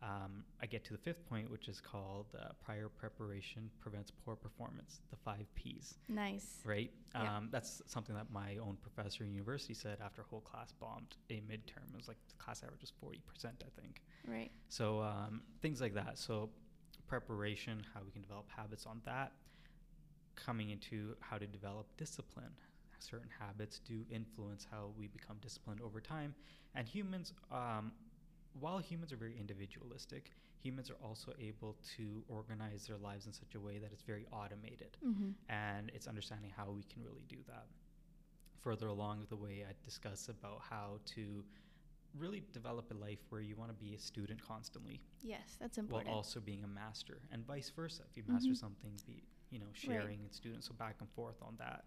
Um, 0.01 0.43
I 0.61 0.65
get 0.67 0.83
to 0.85 0.93
the 0.93 0.99
fifth 0.99 1.27
point, 1.27 1.49
which 1.51 1.67
is 1.67 1.81
called 1.81 2.27
uh, 2.39 2.49
prior 2.63 2.87
preparation 2.89 3.69
prevents 3.81 4.11
poor 4.11 4.35
performance. 4.35 5.01
The 5.09 5.17
five 5.17 5.45
P's, 5.55 5.95
Nice. 6.07 6.61
right? 6.63 6.91
Yeah. 7.13 7.37
Um, 7.37 7.49
that's 7.51 7.81
something 7.87 8.15
that 8.15 8.31
my 8.31 8.57
own 8.57 8.77
professor 8.81 9.23
in 9.25 9.33
university 9.33 9.73
said 9.73 9.97
after 10.03 10.21
a 10.21 10.25
whole 10.25 10.41
class 10.41 10.71
bombed 10.79 11.15
a 11.29 11.35
midterm. 11.41 11.89
It 11.91 11.97
was 11.97 12.07
like 12.07 12.17
the 12.29 12.35
class 12.43 12.63
average 12.63 12.81
was 12.81 12.91
forty 13.01 13.21
percent, 13.27 13.63
I 13.65 13.81
think. 13.81 14.01
Right. 14.27 14.51
So 14.69 15.01
um, 15.01 15.41
things 15.61 15.81
like 15.81 15.93
that. 15.95 16.17
So 16.17 16.49
preparation, 17.07 17.83
how 17.93 18.01
we 18.05 18.11
can 18.11 18.21
develop 18.21 18.45
habits 18.55 18.85
on 18.85 19.01
that. 19.05 19.33
Coming 20.35 20.69
into 20.69 21.15
how 21.19 21.37
to 21.37 21.47
develop 21.47 21.87
discipline. 21.97 22.51
Certain 23.09 23.29
habits 23.39 23.79
do 23.79 24.05
influence 24.09 24.65
how 24.69 24.91
we 24.97 25.07
become 25.07 25.37
disciplined 25.41 25.81
over 25.81 25.99
time. 26.01 26.33
And 26.73 26.87
humans, 26.87 27.33
um, 27.51 27.91
while 28.59 28.79
humans 28.79 29.11
are 29.13 29.17
very 29.17 29.37
individualistic, 29.39 30.31
humans 30.63 30.89
are 30.89 30.97
also 31.03 31.33
able 31.39 31.75
to 31.97 32.23
organize 32.27 32.87
their 32.87 32.97
lives 32.97 33.27
in 33.27 33.33
such 33.33 33.55
a 33.55 33.59
way 33.59 33.77
that 33.79 33.91
it's 33.91 34.03
very 34.03 34.25
automated. 34.31 34.97
Mm-hmm. 35.05 35.31
And 35.49 35.91
it's 35.93 36.07
understanding 36.07 36.51
how 36.55 36.71
we 36.71 36.83
can 36.83 37.03
really 37.03 37.25
do 37.27 37.37
that. 37.47 37.67
Further 38.61 38.87
along 38.87 39.27
the 39.29 39.35
way, 39.35 39.63
I 39.69 39.73
discuss 39.83 40.27
about 40.29 40.61
how 40.67 40.99
to 41.15 41.43
really 42.17 42.43
develop 42.53 42.91
a 42.91 42.95
life 42.95 43.19
where 43.29 43.41
you 43.41 43.55
want 43.55 43.69
to 43.69 43.75
be 43.85 43.93
a 43.93 43.99
student 43.99 44.41
constantly 44.41 45.01
Yes, 45.21 45.57
that's 45.59 45.77
important. 45.77 46.07
while 46.07 46.17
also 46.17 46.39
being 46.39 46.63
a 46.63 46.67
master 46.67 47.17
and 47.31 47.45
vice 47.45 47.69
versa 47.75 48.03
if 48.09 48.15
you 48.15 48.23
master 48.25 48.51
Mhm. 48.51 48.57
something 48.57 48.93
be 49.05 49.21
you 49.49 49.59
know 49.59 49.65
sharing 49.73 50.21
and 50.23 50.33
students 50.33 50.67
so 50.67 50.73
back 50.75 50.95
and 51.01 51.09
forth 51.11 51.35
on 51.41 51.57
that 51.57 51.83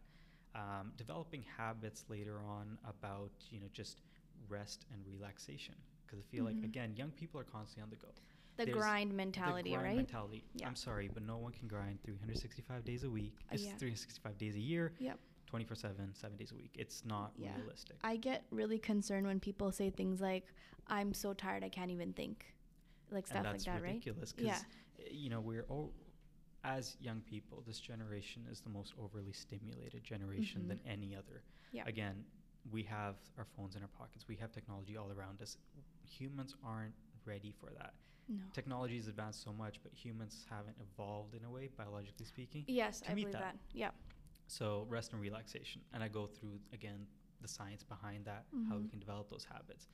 um, 0.55 0.93
developing 0.97 1.45
habits 1.57 2.05
later 2.09 2.41
on 2.41 2.79
about 2.89 3.31
you 3.51 3.61
know 3.61 3.67
just 3.73 4.01
rest 4.49 4.87
and 4.93 5.01
relaxation 5.07 5.75
because 6.07 6.19
i 6.19 6.23
feel 6.35 6.45
like 6.45 6.57
Mhm. 6.57 6.65
again 6.65 6.95
young 6.97 7.11
people 7.11 7.41
are 7.41 7.45
constantly 7.45 7.83
on 7.83 7.91
the 7.91 7.97
go 7.97 8.09
The 8.57 8.65
There's 8.67 8.77
grind 8.77 9.11
the 9.13 9.15
mentality, 9.17 9.71
grind 9.71 9.85
right? 9.85 9.97
mentality 9.97 10.45
Yeah. 10.55 10.67
i'm 10.69 10.75
sorry 10.77 11.09
but 11.09 11.23
no 11.23 11.37
one 11.39 11.53
can 11.53 11.69
grind 11.69 12.03
365 12.03 12.85
days 12.85 13.05
a 13.05 13.11
week 13.11 13.35
Uh, 13.51 13.55
it's 13.55 13.65
yeah. 13.65 13.77
365 13.77 14.39
days 14.39 14.55
a 14.57 14.61
year 14.61 14.93
Yep. 14.99 15.19
24 15.47 15.77
7 15.77 16.15
7 16.15 16.37
days 16.37 16.53
a 16.53 16.57
week 16.57 16.73
it's 16.75 17.05
not 17.05 17.33
Yeah. 17.37 17.55
realistic 17.57 17.97
I 18.03 18.17
get 18.17 18.45
really 18.51 18.79
concerned 18.79 19.27
when 19.27 19.41
people 19.41 19.71
say 19.73 19.91
things 19.91 20.21
like, 20.21 20.47
"I'm 20.87 21.13
so 21.15 21.35
tired, 21.35 21.65
I 21.65 21.69
can't 21.69 21.91
even 21.91 22.13
think," 22.13 22.55
like 23.11 23.27
stuff 23.27 23.45
like 23.45 23.63
that, 23.65 23.83
right? 23.83 23.87
ridiculous 23.95 24.33
because 24.33 24.47
Yeah. 24.47 25.09
you 25.11 25.29
know 25.31 25.41
we're 25.41 25.65
all 25.69 25.93
as 26.77 26.97
young 27.01 27.21
people 27.33 27.63
this 27.67 27.81
generation 27.81 28.41
is 28.53 28.61
the 28.61 28.69
most 28.79 28.93
overly 29.05 29.33
stimulated 29.33 30.03
generation 30.13 30.63
Mhm. 30.63 30.69
than 30.71 30.81
any 30.97 31.11
other 31.21 31.43
Yeah. 31.73 31.85
again 31.87 32.17
we 32.71 32.83
have 32.83 33.17
our 33.39 33.47
phones 33.55 33.75
in 33.77 33.83
our 33.83 33.89
pockets 34.01 34.29
we 34.29 34.37
have 34.37 34.51
technology 34.53 34.95
all 35.01 35.11
around 35.17 35.41
us 35.41 35.57
humans 36.19 36.55
aren't 36.63 36.95
ready 37.25 37.53
for 37.61 37.71
that 37.81 37.95
No. 38.29 38.45
technology 38.53 38.97
has 38.97 39.09
advanced 39.09 39.41
so 39.49 39.53
much 39.53 39.83
but 39.83 39.93
humans 40.05 40.35
haven't 40.51 40.77
evolved 40.87 41.35
in 41.35 41.45
a 41.45 41.51
way 41.51 41.69
biologically 41.69 42.27
speaking 42.27 42.65
Yes, 42.69 43.01
to 43.01 43.11
I 43.11 43.15
meet 43.15 43.23
believe 43.23 43.33
that. 43.33 43.55
that. 43.55 43.59
Yeah. 43.85 43.93
so 44.47 44.67
rest 44.97 45.13
and 45.13 45.21
relaxation 45.29 45.81
and 45.93 46.03
i 46.03 46.09
go 46.09 46.27
through 46.27 46.59
again 46.73 47.07
the 47.41 47.49
science 47.57 47.83
behind 47.85 48.25
that 48.27 48.45
how 48.69 48.77
we 48.79 48.85
Mhm. 48.87 48.91
can 48.91 48.99
develop 48.99 49.29
those 49.31 49.45
habits 49.45 49.89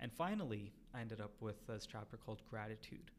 and 0.00 0.12
finally 0.12 0.72
i 0.94 1.00
ended 1.00 1.20
up 1.20 1.34
with 1.40 1.58
this 1.66 1.86
chapter 1.86 2.16
called 2.16 2.40
gratitude 2.52 3.10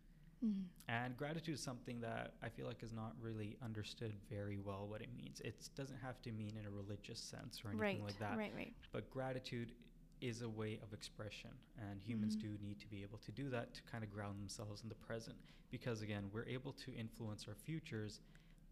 Mhm. 0.44 0.66
and 0.88 1.16
gratitude 1.18 1.54
is 1.56 1.62
something 1.62 2.02
that 2.02 2.34
I 2.42 2.50
feel 2.50 2.66
like 2.66 2.82
is 2.84 2.94
not 2.94 3.16
really 3.22 3.58
understood 3.62 4.14
very 4.30 4.58
well 4.58 4.88
what 4.88 5.02
it 5.02 5.14
means. 5.14 5.40
It 5.42 5.70
doesn't 5.76 5.98
have 6.00 6.22
to 6.24 6.32
mean 6.32 6.58
in 6.58 6.66
a 6.66 6.72
religious 6.72 7.20
sense 7.20 7.64
or 7.64 7.70
anything 7.70 7.80
Right. 7.80 8.02
like 8.04 8.18
that. 8.20 8.38
Right. 8.38 8.54
Right. 8.54 8.74
But 8.92 9.10
gratitude 9.12 9.74
is 10.20 10.42
a 10.42 10.50
way 10.50 10.80
of 10.80 10.94
expression, 10.94 11.52
and 11.78 12.02
humans 12.02 12.36
Mhm. 12.36 12.40
do 12.42 12.58
need 12.60 12.80
to 12.80 12.88
be 12.88 13.02
able 13.04 13.18
to 13.20 13.32
do 13.32 13.50
that 13.50 13.74
to 13.76 13.84
kind 13.84 14.04
of 14.04 14.10
ground 14.12 14.40
themselves 14.40 14.84
in 14.84 14.90
the 14.90 14.96
present. 14.96 15.38
Because 15.70 16.02
again, 16.02 16.30
we're 16.32 16.46
able 16.46 16.74
to 16.74 16.94
influence 16.96 17.48
our 17.48 17.56
futures 17.56 18.20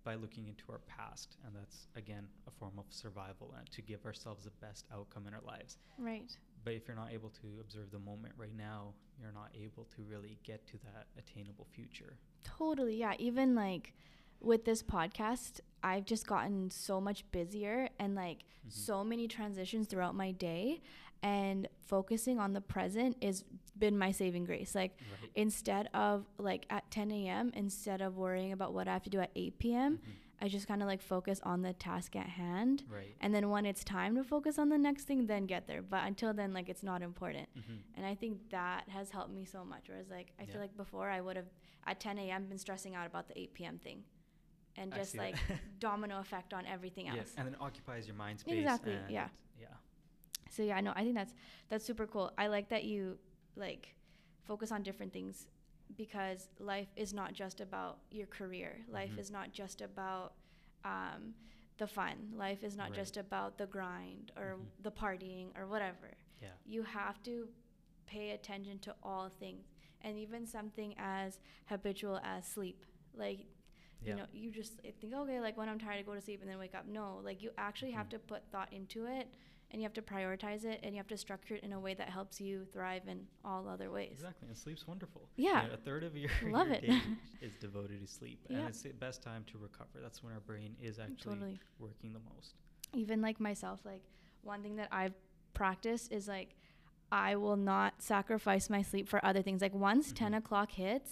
by 0.03 0.15
looking 0.15 0.47
into 0.47 0.71
our 0.71 0.79
past, 0.79 1.37
and 1.43 1.55
that's 1.55 1.87
again 1.95 2.29
a 2.47 2.51
form 2.51 2.77
of 2.79 2.91
survival 2.91 3.53
and 3.53 3.69
to 3.71 3.81
give 3.81 4.05
ourselves 4.05 4.43
the 4.43 4.51
best 4.51 4.85
outcome 4.91 5.27
in 5.27 5.33
our 5.33 5.41
lives. 5.41 5.77
Right. 5.97 6.37
But 6.63 6.73
if 6.73 6.87
you're 6.87 6.95
not 6.95 7.11
able 7.11 7.29
to 7.31 7.59
observe 7.61 7.91
the 7.91 7.99
moment 7.99 8.35
right 8.37 8.53
now, 8.53 8.95
you're 9.21 9.31
not 9.31 9.51
able 9.53 9.85
to 9.95 10.01
really 10.03 10.37
get 10.43 10.65
to 10.67 10.77
that 10.85 11.07
attainable 11.17 11.65
future. 11.71 12.17
Totally. 12.43 12.95
Yeah. 12.97 13.13
Even 13.19 13.55
like 13.55 13.93
with 14.41 14.65
this 14.65 14.81
podcast, 14.83 15.59
I've 15.83 16.05
just 16.05 16.25
gotten 16.27 16.69
so 16.71 16.99
much 17.01 17.29
busier 17.31 17.89
and 17.99 18.15
like 18.15 18.39
Mhm. 18.67 18.71
so 18.71 19.03
many 19.03 19.27
transitions 19.27 19.87
throughout 19.87 20.15
my 20.15 20.31
day. 20.31 20.81
And 21.21 21.67
focusing 21.85 22.39
on 22.39 22.53
the 22.53 22.61
present 22.61 23.17
is 23.19 23.43
been 23.77 23.97
my 23.97 24.11
saving 24.11 24.45
grace. 24.45 24.73
Like 24.73 24.97
Right. 25.21 25.31
instead 25.35 25.89
of 25.93 26.25
like 26.37 26.65
at 26.69 26.89
10 26.91 27.11
a.m., 27.11 27.51
instead 27.55 28.01
of 28.01 28.15
worrying 28.17 28.53
about 28.53 28.73
what 28.73 28.87
I 28.87 28.93
have 28.93 29.03
to 29.03 29.09
do 29.09 29.19
at 29.19 29.31
8 29.35 29.59
p.m., 29.59 29.97
Mhm. 29.97 30.15
I 30.41 30.47
just 30.47 30.67
kind 30.67 30.81
of 30.81 30.87
like 30.87 31.01
focus 31.01 31.39
on 31.43 31.61
the 31.63 31.73
task 31.73 32.15
at 32.15 32.27
hand. 32.27 32.83
Right. 32.89 33.15
And 33.19 33.33
then 33.35 33.49
when 33.49 33.65
it's 33.65 33.83
time 33.83 34.15
to 34.15 34.23
focus 34.23 34.57
on 34.57 34.69
the 34.69 34.77
next 34.77 35.03
thing, 35.03 35.25
then 35.27 35.45
get 35.45 35.67
there. 35.67 35.81
But 35.81 36.05
until 36.05 36.33
then, 36.33 36.53
like 36.53 36.69
it's 36.69 36.83
not 36.83 37.01
important. 37.01 37.49
Mhm. 37.57 37.79
And 37.95 38.05
I 38.05 38.15
think 38.15 38.49
that 38.51 38.87
has 38.89 39.09
helped 39.11 39.31
me 39.33 39.43
so 39.45 39.65
much. 39.65 39.89
Whereas, 39.89 40.09
like, 40.09 40.31
I 40.39 40.43
Yeah. 40.43 40.51
feel 40.53 40.61
like 40.61 40.75
before 40.77 41.09
I 41.09 41.19
would 41.19 41.35
have 41.35 41.49
at 41.85 41.99
10 41.99 42.17
a.m. 42.19 42.45
been 42.47 42.57
stressing 42.57 42.95
out 42.95 43.05
about 43.05 43.27
the 43.27 43.37
8 43.37 43.53
p.m. 43.53 43.79
thing, 43.79 44.03
and 44.77 44.93
I 44.93 44.97
just 44.97 45.15
like 45.17 45.35
domino 45.79 46.19
effect 46.19 46.53
on 46.53 46.65
everything 46.65 47.07
else. 47.09 47.33
and 47.37 47.45
then 47.47 47.55
occupies 47.59 48.07
your 48.07 48.15
mind 48.15 48.39
space. 48.39 48.59
Exactly, 48.59 48.93
yeah. 49.09 49.27
Yeah. 49.59 49.67
So 50.49 50.63
yeah, 50.63 50.79
no, 50.81 50.93
I 50.95 51.03
think 51.03 51.15
that's 51.15 51.33
that's 51.69 51.85
super 51.85 52.07
cool. 52.07 52.31
I 52.37 52.47
like 52.47 52.69
that 52.69 52.83
you 52.85 53.19
like 53.55 53.95
focus 54.45 54.71
on 54.71 54.83
different 54.83 55.11
things 55.13 55.47
because 55.95 56.49
life 56.59 56.87
is 56.95 57.13
not 57.13 57.33
just 57.33 57.61
about 57.61 57.99
your 58.11 58.27
career. 58.27 58.81
Life 58.87 59.11
Mhm. 59.11 59.19
is 59.19 59.31
not 59.31 59.51
just 59.51 59.81
about 59.81 60.33
um, 60.85 61.35
the 61.77 61.87
fun. 61.87 62.31
Life 62.35 62.63
is 62.63 62.77
not 62.77 62.89
Right. 62.91 62.93
just 62.95 63.17
about 63.17 63.57
the 63.57 63.67
grind 63.67 64.31
or 64.37 64.55
Mhm. 64.57 64.81
the 64.83 64.91
partying 64.91 65.55
or 65.57 65.67
whatever. 65.67 66.15
Yeah. 66.41 66.53
you 66.65 66.83
have 66.83 67.21
to 67.23 67.49
pay 68.05 68.31
attention 68.31 68.79
to 68.79 68.95
all 69.03 69.27
things 69.27 69.65
and 70.01 70.17
even 70.17 70.45
something 70.45 70.95
as 70.97 71.37
habitual 71.65 72.17
as 72.23 72.47
sleep 72.47 72.85
like 73.13 73.39
Yeah. 74.01 74.09
you 74.11 74.15
know 74.15 74.25
you 74.31 74.49
just 74.49 74.77
think 74.79 75.13
okay 75.13 75.41
like 75.41 75.57
when 75.57 75.67
i'm 75.67 75.77
tired 75.77 75.99
i 75.99 76.01
go 76.01 76.15
to 76.15 76.21
sleep 76.21 76.39
and 76.39 76.49
then 76.49 76.57
wake 76.57 76.73
up 76.75 76.85
no 76.85 77.17
like 77.17 77.41
you 77.41 77.51
actually 77.57 77.91
have 77.91 78.07
Mhm. 78.07 78.11
to 78.11 78.19
put 78.19 78.47
thought 78.51 78.71
into 78.71 79.05
it 79.05 79.27
and 79.71 79.81
you 79.81 79.85
have 79.85 79.93
to 79.93 80.01
prioritize 80.01 80.65
it 80.65 80.79
and 80.83 80.93
you 80.95 80.97
have 80.99 81.07
to 81.07 81.17
structure 81.17 81.55
it 81.55 81.63
in 81.63 81.73
a 81.73 81.79
way 81.79 81.93
that 81.93 82.09
helps 82.09 82.41
you 82.41 82.65
thrive 82.73 83.03
in 83.07 83.27
all 83.45 83.67
other 83.67 83.91
ways 83.91 84.09
Exactly. 84.13 84.47
And 84.47 84.57
sleep's 84.57 84.87
wonderful. 84.87 85.29
Yeah. 85.35 85.61
You 85.63 85.67
know, 85.69 85.73
a 85.75 85.77
third 85.77 86.03
of 86.03 86.15
your, 86.17 86.31
Love 86.51 86.67
your 86.67 86.75
it. 86.77 86.81
day 86.87 87.01
is 87.41 87.53
devoted 87.59 88.01
to 88.01 88.07
sleep. 88.11 88.39
Yeah. 88.49 88.59
And 88.59 88.69
it's 88.69 88.81
the 88.81 88.89
best 88.89 89.21
time 89.21 89.45
to 89.51 89.57
recover. 89.57 89.99
That's 90.01 90.23
when 90.23 90.33
our 90.33 90.39
brain 90.39 90.75
is 90.81 90.97
actually 90.99 91.35
Totally. 91.35 91.59
working 91.79 92.13
the 92.13 92.21
most. 92.35 92.55
even 92.93 93.21
like 93.21 93.39
myself 93.39 93.79
like 93.85 94.01
one 94.41 94.63
thing 94.63 94.75
that 94.77 94.87
i've 94.91 95.13
practiced 95.53 96.11
is 96.11 96.27
like 96.27 96.55
i 97.11 97.35
will 97.35 97.55
not 97.57 98.01
sacrifice 98.01 98.69
my 98.69 98.81
sleep 98.81 99.07
for 99.07 99.23
other 99.23 99.41
things 99.43 99.61
like 99.61 99.73
once 99.75 100.11
10 100.11 100.31
Mhm. 100.31 100.37
o'clock 100.37 100.71
hits 100.71 101.11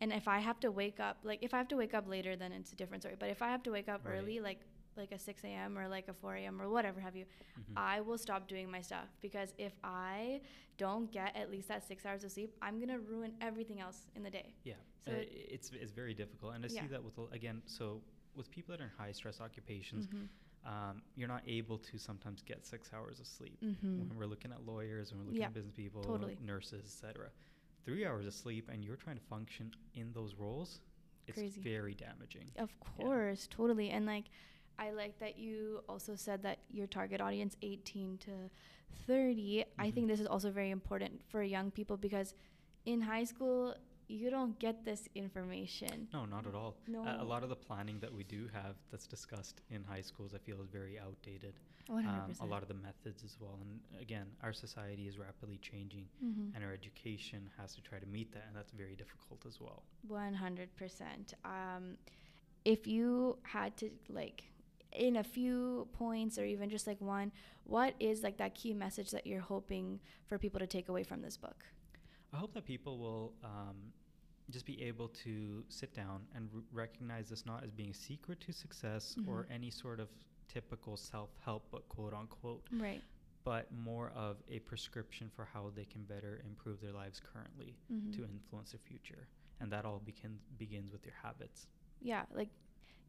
and 0.00 0.12
if 0.12 0.28
i 0.28 0.38
have 0.38 0.60
to 0.60 0.70
wake 0.70 1.00
up 1.00 1.16
like 1.24 1.40
if 1.42 1.52
i 1.54 1.58
have 1.58 1.66
to 1.68 1.76
wake 1.76 1.94
up 1.94 2.06
later 2.08 2.36
then 2.36 2.52
it's 2.52 2.72
a 2.72 2.76
different 2.76 3.02
story 3.02 3.16
but 3.18 3.28
if 3.28 3.42
i 3.42 3.48
have 3.48 3.62
to 3.64 3.72
wake 3.72 3.88
up 3.88 4.02
Right. 4.04 4.14
early 4.18 4.38
like 4.40 4.60
like 5.00 5.12
a 5.12 5.18
6 5.18 5.42
a.m 5.44 5.76
or 5.78 5.88
like 5.88 6.06
a 6.08 6.12
4 6.12 6.36
a.m 6.36 6.60
or 6.62 6.68
whatever 6.68 7.00
have 7.00 7.16
you 7.16 7.24
Mhm. 7.58 7.72
i 7.76 8.00
will 8.00 8.18
stop 8.18 8.46
doing 8.46 8.70
my 8.70 8.80
stuff 8.80 9.08
because 9.22 9.54
if 9.58 9.72
i 9.82 10.40
don't 10.76 11.10
get 11.10 11.34
at 11.34 11.50
least 11.50 11.68
that 11.68 11.82
six 11.86 12.04
hours 12.06 12.22
of 12.22 12.30
sleep 12.30 12.54
i'm 12.62 12.78
gonna 12.78 12.98
ruin 12.98 13.32
everything 13.40 13.80
else 13.80 14.06
in 14.14 14.22
the 14.22 14.30
day 14.30 14.54
Yeah, 14.64 14.74
So 15.06 15.12
uh, 15.12 15.16
it- 15.16 15.48
it's 15.56 15.70
it's 15.72 15.92
very 15.92 16.14
difficult, 16.14 16.54
and 16.54 16.64
I 16.64 16.68
Yeah. 16.68 16.82
see 16.82 16.88
that 16.88 17.02
with 17.02 17.16
again. 17.32 17.62
So 17.66 18.02
with 18.38 18.50
people 18.50 18.70
that 18.72 18.80
are 18.82 18.88
in 18.92 18.96
high 19.04 19.12
stress 19.12 19.40
occupations, 19.40 20.06
Mhm. 20.06 20.28
um, 20.72 21.02
you're 21.16 21.32
not 21.36 21.42
able 21.46 21.78
to 21.90 21.94
sometimes 21.98 22.42
get 22.42 22.58
six 22.66 22.92
hours 22.92 23.18
of 23.18 23.26
sleep. 23.26 23.58
Mhm. 23.62 23.98
When 24.08 24.14
we're 24.18 24.26
looking 24.34 24.52
at 24.52 24.60
lawyers, 24.66 25.10
when 25.10 25.20
we're 25.20 25.26
looking 25.30 25.40
Yeah, 25.40 25.46
at 25.46 25.54
business 25.54 25.74
people, 25.74 26.02
totally. 26.04 26.36
nurses, 26.52 26.84
etc. 26.84 27.30
Three 27.86 28.04
hours 28.04 28.26
of 28.26 28.34
sleep, 28.34 28.68
and 28.68 28.84
you're 28.84 28.96
trying 29.04 29.16
to 29.16 29.22
function 29.34 29.72
in 29.94 30.12
those 30.12 30.34
roles. 30.34 30.82
It's 31.26 31.38
Crazy. 31.38 31.60
very 31.62 31.94
damaging. 31.94 32.50
Of 32.56 32.78
course, 32.80 33.46
totally. 33.48 33.88
And 33.90 34.04
like 34.04 34.26
I 34.80 34.90
like 34.92 35.18
that 35.20 35.38
you 35.38 35.82
also 35.88 36.16
said 36.16 36.42
that 36.42 36.58
your 36.70 36.86
target 36.86 37.20
audience 37.20 37.54
18 37.62 38.18
to 38.18 38.50
30. 39.06 39.64
I 39.78 39.88
Mhm. 39.90 39.94
think 39.94 40.08
this 40.08 40.20
is 40.20 40.26
also 40.26 40.50
very 40.50 40.70
important 40.70 41.22
for 41.30 41.42
young 41.42 41.70
people 41.70 41.96
because 41.98 42.34
in 42.86 43.02
high 43.02 43.24
school 43.24 43.74
you 44.08 44.28
don't 44.30 44.58
get 44.58 44.84
this 44.84 45.08
information. 45.14 46.08
No, 46.12 46.24
not 46.24 46.44
at 46.46 46.54
all. 46.54 46.74
No. 46.88 47.04
A, 47.04 47.22
a 47.22 47.26
lot 47.32 47.44
of 47.44 47.48
the 47.48 47.54
planning 47.56 48.00
that 48.00 48.12
we 48.12 48.24
do 48.24 48.48
have 48.48 48.74
that's 48.90 49.06
discussed 49.06 49.60
in 49.70 49.84
high 49.84 50.00
schools, 50.00 50.34
I 50.34 50.38
feel, 50.38 50.60
is 50.62 50.68
very 50.68 50.98
outdated. 50.98 51.54
100%. 51.88 52.40
Um, 52.40 52.48
a 52.48 52.50
lot 52.50 52.62
of 52.62 52.68
the 52.68 52.74
methods 52.74 53.22
as 53.22 53.38
well. 53.40 53.56
And 53.62 53.80
again, 54.00 54.26
our 54.42 54.52
society 54.52 55.06
is 55.06 55.16
rapidly 55.18 55.58
changing, 55.58 56.08
Mhm. 56.22 56.54
and 56.54 56.64
our 56.64 56.72
education 56.72 57.50
has 57.56 57.74
to 57.76 57.80
try 57.82 57.98
to 58.00 58.06
meet 58.06 58.32
that, 58.32 58.44
and 58.48 58.56
that's 58.56 58.72
very 58.72 58.96
difficult 58.96 59.46
as 59.46 59.60
well. 59.60 59.82
100%. 60.08 61.34
Um, 61.44 61.96
if 62.64 62.86
you 62.86 63.38
had 63.44 63.76
to 63.78 63.90
like 64.08 64.49
in 64.92 65.16
a 65.16 65.24
few 65.24 65.88
points 65.92 66.38
or 66.38 66.44
even 66.44 66.68
just 66.70 66.86
like 66.86 67.00
one, 67.00 67.32
what 67.64 67.94
is 68.00 68.22
like 68.22 68.36
that 68.38 68.54
key 68.54 68.72
message 68.74 69.10
that 69.10 69.26
you're 69.26 69.40
hoping 69.40 70.00
for 70.26 70.38
people 70.38 70.58
to 70.60 70.66
take 70.66 70.88
away 70.88 71.02
from 71.04 71.22
this 71.22 71.36
book? 71.36 71.64
I 72.32 72.36
hope 72.36 72.52
that 72.54 72.64
people 72.64 72.98
will 72.98 73.32
um, 73.44 73.76
just 74.50 74.66
be 74.66 74.80
able 74.82 75.08
to 75.08 75.64
sit 75.68 75.94
down 75.94 76.22
and 76.34 76.48
r- 76.54 76.60
recognize 76.72 77.28
this 77.28 77.44
not 77.46 77.62
as 77.64 77.70
being 77.70 77.90
a 77.90 77.94
secret 77.94 78.40
to 78.40 78.52
success 78.52 79.16
or 79.26 79.44
Mhm. 79.44 79.54
any 79.54 79.70
sort 79.70 80.00
of 80.00 80.08
typical 80.48 80.96
self-help 80.96 81.70
book, 81.70 81.88
quote 81.88 82.12
unquote, 82.14 82.66
Right. 82.72 83.02
but 83.44 83.70
more 83.72 84.10
of 84.10 84.42
a 84.48 84.58
prescription 84.60 85.30
for 85.30 85.44
how 85.44 85.70
they 85.70 85.84
can 85.84 86.04
better 86.04 86.40
improve 86.44 86.80
their 86.80 86.92
lives 86.92 87.20
currently 87.20 87.76
Mhm. 87.90 88.12
to 88.16 88.24
influence 88.24 88.72
their 88.72 88.80
future. 88.80 89.28
And 89.60 89.70
that 89.72 89.84
all 89.84 90.00
begin, 90.00 90.40
begins 90.58 90.90
with 90.92 91.04
your 91.04 91.14
habits. 91.14 91.68
yeah, 92.02 92.24
like 92.32 92.48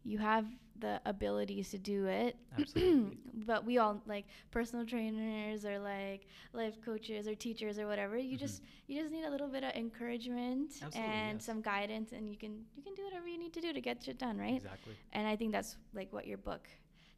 you 0.03 0.17
have 0.19 0.45
the 0.79 0.99
abilities 1.05 1.69
to 1.71 1.77
do 1.77 2.07
it. 2.07 2.35
Absolutely. 2.57 3.17
but 3.45 3.65
we 3.65 3.77
all 3.77 4.01
like 4.07 4.25
personal 4.49 4.85
trainers 4.85 5.63
or 5.65 5.77
like 5.79 6.25
life 6.53 6.81
coaches 6.83 7.27
or 7.27 7.35
teachers 7.35 7.77
or 7.77 7.85
whatever. 7.87 8.17
You 8.17 8.35
Mhm. 8.35 8.39
just 8.39 8.63
you 8.87 8.99
just 8.99 9.11
need 9.11 9.25
a 9.25 9.29
little 9.29 9.47
bit 9.47 9.63
of 9.63 9.71
encouragement 9.75 10.71
Absolutely, 10.81 11.13
and 11.13 11.35
yes. 11.37 11.45
some 11.45 11.61
guidance 11.61 12.11
and 12.13 12.29
you 12.29 12.37
can 12.37 12.65
you 12.75 12.81
can 12.81 12.93
do 12.95 13.03
whatever 13.03 13.27
you 13.27 13.37
need 13.37 13.53
to 13.53 13.61
do 13.61 13.71
to 13.73 13.81
get 13.81 14.03
shit 14.03 14.17
done, 14.17 14.37
right? 14.37 14.55
Exactly. 14.55 14.95
And 15.13 15.27
I 15.27 15.35
think 15.35 15.51
that's 15.51 15.77
like 15.93 16.11
what 16.11 16.25
your 16.25 16.37
book 16.39 16.67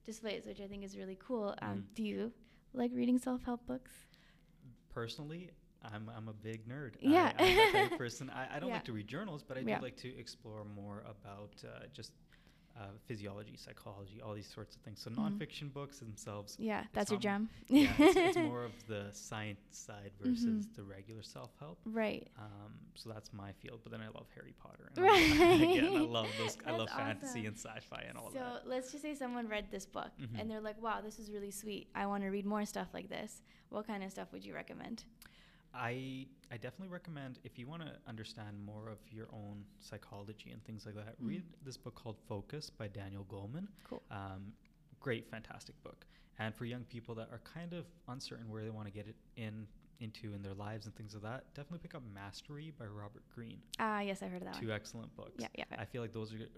displays, 0.06 0.46
which 0.46 0.60
I 0.60 0.68
think 0.68 0.84
is 0.84 0.98
really 0.98 1.18
cool. 1.28 1.56
Um, 1.62 1.70
Mhm. 1.78 1.96
do 1.96 2.04
you 2.04 2.34
like 2.74 2.92
reading 2.94 3.18
self-help 3.18 3.66
books? 3.66 3.94
Personally, 4.90 5.50
I'm, 5.84 6.10
I'm 6.16 6.28
a 6.28 6.34
big 6.34 6.68
nerd. 6.68 6.96
Yeah. 7.00 7.32
I, 7.38 7.44
I'm 7.44 7.56
that 7.56 7.72
type 7.72 7.92
of 7.94 7.98
person. 8.06 8.30
I, 8.30 8.56
I 8.56 8.60
don't 8.60 8.70
Yeah. 8.70 8.76
like 8.76 8.86
to 8.86 8.94
read 8.94 9.08
journals, 9.08 9.44
but 9.44 9.58
I 9.58 9.62
do 9.62 9.70
Yeah. 9.70 9.80
like 9.80 9.96
to 9.98 10.18
explore 10.18 10.64
more 10.66 11.04
about 11.10 11.54
uh, 11.66 11.88
just 11.94 12.12
uh, 12.76 12.88
physiology, 13.06 13.56
psychology, 13.56 14.20
all 14.20 14.34
these 14.34 14.48
sorts 14.48 14.76
of 14.76 14.82
things. 14.82 15.00
So 15.00 15.12
Mhm. 15.12 15.18
nonfiction 15.38 15.72
books 15.72 16.00
themselves. 16.00 16.56
Yeah, 16.60 16.86
that's 16.94 17.12
your 17.12 17.20
jam. 17.20 17.50
yeah, 17.68 17.94
it's, 18.00 18.16
it's 18.18 18.38
more 18.52 18.64
of 18.64 18.72
the 18.88 19.10
science 19.12 19.60
side 19.72 20.12
versus 20.20 20.66
Mhm. 20.66 20.76
the 20.76 20.84
regular 20.84 21.22
self 21.22 21.52
help. 21.60 21.78
right. 21.86 22.28
Um, 22.38 22.74
so 22.96 23.10
that's 23.10 23.32
my 23.32 23.52
field. 23.54 23.82
But 23.84 23.92
then 23.92 24.02
I 24.02 24.08
love 24.08 24.28
Harry 24.36 24.54
Potter. 24.58 24.90
And 24.96 24.98
Right. 25.06 25.12
I 25.40 25.54
again, 25.72 25.96
I 25.98 26.02
love 26.02 26.30
those. 26.40 26.58
I 26.66 26.72
love 26.72 26.90
fantasy 26.90 27.46
and 27.46 27.56
sci-fi 27.56 28.06
and 28.10 28.18
all 28.18 28.32
so 28.32 28.40
that. 28.40 28.64
So 28.64 28.70
let's 28.70 28.92
just 28.92 29.04
say 29.04 29.14
someone 29.14 29.48
read 29.48 29.70
this 29.70 29.86
book 29.86 30.12
Mhm. 30.20 30.40
and 30.40 30.50
they're 30.50 30.60
like, 30.62 30.82
"Wow, 30.82 31.02
this 31.02 31.20
is 31.20 31.32
really 31.32 31.52
sweet. 31.52 31.90
I 31.94 32.08
want 32.08 32.24
to 32.24 32.30
read 32.30 32.46
more 32.46 32.66
stuff 32.66 32.88
like 32.94 33.08
this." 33.10 33.42
What 33.70 33.86
kind 33.88 34.04
of 34.04 34.12
stuff 34.12 34.32
would 34.32 34.44
you 34.46 34.54
recommend? 34.56 35.04
I 35.74 36.28
I 36.52 36.58
definitely 36.58 36.90
recommend 36.90 37.40
if 37.44 37.58
you 37.58 37.68
want 37.68 37.82
to 37.82 37.92
understand 38.08 38.64
more 38.64 38.90
of 38.90 39.00
your 39.12 39.28
own 39.34 39.66
psychology 39.80 40.52
and 40.52 40.64
things 40.64 40.86
like 40.86 40.96
that, 40.96 41.20
Mhm. 41.20 41.28
read 41.28 41.44
this 41.64 41.78
book 41.78 41.96
called 41.96 42.20
Focus 42.28 42.70
by 42.70 42.88
Daniel 42.88 43.26
Goleman. 43.26 43.68
Cool. 43.84 44.04
Um, 44.12 44.54
great, 45.00 45.28
fantastic 45.28 45.82
book. 45.82 46.06
And 46.38 46.54
for 46.54 46.66
young 46.66 46.84
people 46.86 47.16
that 47.16 47.30
are 47.32 47.40
kind 47.40 47.74
of 47.74 47.88
uncertain 48.08 48.50
where 48.50 48.64
they 48.64 48.70
want 48.70 48.88
to 48.88 48.92
get 48.94 49.08
it 49.08 49.16
in 49.36 49.68
into 50.00 50.34
in 50.34 50.42
their 50.42 50.54
lives 50.54 50.86
and 50.86 50.94
things 50.96 51.14
like 51.14 51.24
that, 51.24 51.54
definitely 51.54 51.80
pick 51.80 51.96
up 51.96 52.04
Mastery 52.04 52.72
by 52.72 52.86
Robert 52.86 53.24
Greene. 53.30 53.62
Ah, 53.80 54.02
yes, 54.02 54.22
I 54.22 54.28
heard 54.28 54.42
of 54.42 54.48
that 54.52 54.56
Two 54.60 54.68
one. 54.68 54.76
excellent 54.76 55.16
books. 55.16 55.36
Yeah, 55.42 55.48
yeah. 55.56 55.66
I 55.72 55.86
feel 55.86 56.02
like 56.02 56.12
those 56.12 56.34
are 56.34 56.50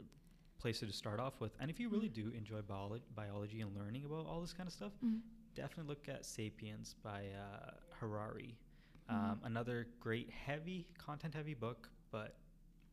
places 0.57 0.89
to 0.89 0.93
start 0.97 1.19
off 1.19 1.39
with. 1.39 1.55
And 1.59 1.69
if 1.69 1.79
you 1.79 1.89
really 1.89 2.09
do 2.09 2.29
enjoy 2.29 2.61
biolo- 2.63 3.01
biology 3.13 3.61
and 3.61 3.75
learning 3.75 4.03
about 4.05 4.25
all 4.25 4.41
this 4.41 4.53
kind 4.53 4.65
of 4.67 4.73
stuff, 4.73 4.93
Mhm. 5.03 5.21
definitely 5.53 5.89
look 5.89 6.09
at 6.09 6.25
Sapiens 6.25 6.95
by 7.03 7.29
uh, 7.29 7.71
Harari. 7.99 8.57
Mhm. 9.09 9.13
Um, 9.15 9.39
another 9.43 9.87
great, 9.99 10.29
heavy, 10.29 10.87
content 10.97 11.33
heavy 11.35 11.53
book, 11.53 11.89
but 12.11 12.35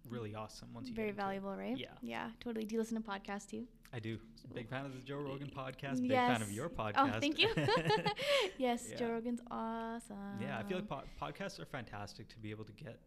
really 0.09 0.35
awesome 0.35 0.69
once 0.75 0.89
you 0.89 0.95
Very 0.95 1.09
into 1.11 1.21
it. 1.21 1.23
valuable, 1.25 1.57
right? 1.57 1.77
Yeah. 1.77 1.89
Yeah, 2.03 2.31
totally. 2.41 2.65
Do 2.67 2.75
you 2.75 2.81
listen 2.81 3.01
to 3.01 3.09
podcasts 3.09 3.49
too? 3.49 3.67
I 3.95 3.99
do. 3.99 4.19
Big 4.55 4.69
fan 4.69 4.85
of 4.87 4.95
the 4.95 5.01
Joe 5.01 5.19
Rogan 5.19 5.51
podcast. 5.55 6.01
Big 6.01 6.11
yes. 6.11 6.33
fan 6.33 6.43
of 6.43 6.51
your 6.51 6.69
podcast. 6.69 7.17
Oh, 7.17 7.21
thank 7.21 7.39
you. 7.39 7.49
yes, 8.59 8.89
Yeah. 8.91 8.97
Joe 8.99 9.11
Rogan's 9.11 9.41
awesome. 9.51 10.17
Yeah, 10.41 10.59
I 10.59 10.63
feel 10.63 10.79
like 10.79 10.89
po- 10.89 11.03
podcasts 11.21 11.61
are 11.61 11.67
fantastic 11.67 12.29
to 12.31 12.39
be 12.39 12.51
able 12.51 12.65
to 12.65 12.73
get 12.73 12.99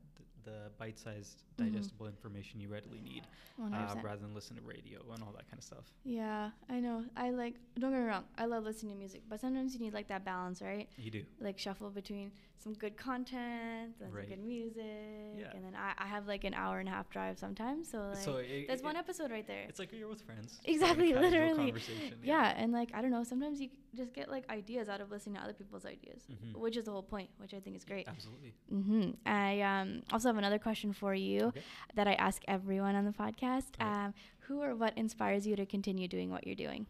the 0.45 0.71
bite-sized, 0.77 1.43
Mhm. 1.57 1.65
digestible 1.65 2.07
information 2.07 2.59
you 2.61 2.69
readily 2.69 3.01
need, 3.01 3.23
uh, 3.61 3.95
rather 4.03 4.21
than 4.21 4.33
listen 4.33 4.55
to 4.55 4.61
radio 4.61 4.99
and 5.13 5.23
all 5.23 5.31
that 5.33 5.47
kind 5.49 5.57
of 5.57 5.63
stuff. 5.63 5.85
Yeah, 6.03 6.51
I 6.69 6.79
know. 6.79 7.03
I 7.17 7.31
like. 7.31 7.55
Don't 7.79 7.91
get 7.91 7.99
me 7.99 8.05
wrong. 8.07 8.23
I 8.37 8.45
love 8.45 8.63
listening 8.63 8.93
to 8.93 8.97
music, 8.99 9.23
but 9.27 9.39
sometimes 9.39 9.73
you 9.73 9.79
need 9.79 9.93
like 9.93 10.07
that 10.07 10.23
balance, 10.23 10.61
right? 10.61 10.87
You 10.97 11.11
do. 11.11 11.25
Like 11.39 11.57
shuffle 11.59 11.89
between 11.89 12.31
some 12.57 12.73
good 12.73 12.95
content 12.97 13.95
and 13.99 14.13
Right. 14.13 14.23
some 14.27 14.35
good 14.37 14.43
music, 14.45 15.35
Yeah. 15.37 15.51
and 15.53 15.63
then 15.63 15.75
I, 15.75 15.93
I 15.97 16.05
have 16.07 16.27
like 16.27 16.43
an 16.45 16.53
hour 16.53 16.79
and 16.79 16.87
a 16.89 16.91
half 16.91 17.09
drive 17.09 17.37
sometimes. 17.37 17.89
So 17.89 18.07
like, 18.09 18.17
so 18.17 18.37
it, 18.37 18.67
that's 18.67 18.81
it- 18.81 18.85
one 18.85 18.95
episode 18.95 19.29
right 19.31 19.45
there. 19.45 19.65
It's 19.67 19.79
like 19.79 19.91
you're 19.91 20.07
with 20.07 20.21
friends. 20.21 20.59
just 20.65 20.81
having 20.81 21.05
a 21.05 21.09
Exactly, 21.09 21.13
literally. 21.13 21.71
conversation, 21.71 22.19
yeah. 22.23 22.53
and 22.57 22.71
like 22.71 22.93
I 22.93 23.01
don't 23.01 23.11
know. 23.11 23.23
Sometimes 23.23 23.59
you 23.61 23.69
just 23.95 24.13
get 24.13 24.29
like 24.29 24.49
ideas 24.49 24.89
out 24.89 25.01
of 25.01 25.09
listening 25.11 25.35
to 25.35 25.41
other 25.41 25.53
people's 25.53 25.85
ideas, 25.85 26.23
Mhm. 26.29 26.55
which 26.59 26.77
is 26.77 26.85
the 26.85 26.91
whole 26.91 27.03
point, 27.03 27.29
which 27.37 27.53
I 27.53 27.59
think 27.59 27.75
is 27.75 27.83
great. 27.85 28.07
Absolutely. 28.07 28.53
hmm 28.69 29.11
I 29.25 29.61
um, 29.61 30.01
also 30.11 30.29
have 30.29 30.37
another 30.37 30.59
question 30.59 30.93
for 30.93 31.13
you 31.15 31.45
Okay. 31.45 31.61
that 31.95 32.07
I 32.07 32.13
ask 32.13 32.43
everyone 32.47 32.95
on 32.95 33.05
the 33.05 33.11
podcast. 33.11 33.79
Um, 33.79 34.13
who 34.41 34.61
or 34.61 34.75
what 34.75 34.97
inspires 34.97 35.47
you 35.47 35.55
to 35.55 35.65
continue 35.65 36.07
doing 36.07 36.29
what 36.29 36.45
you're 36.45 36.55
doing? 36.55 36.85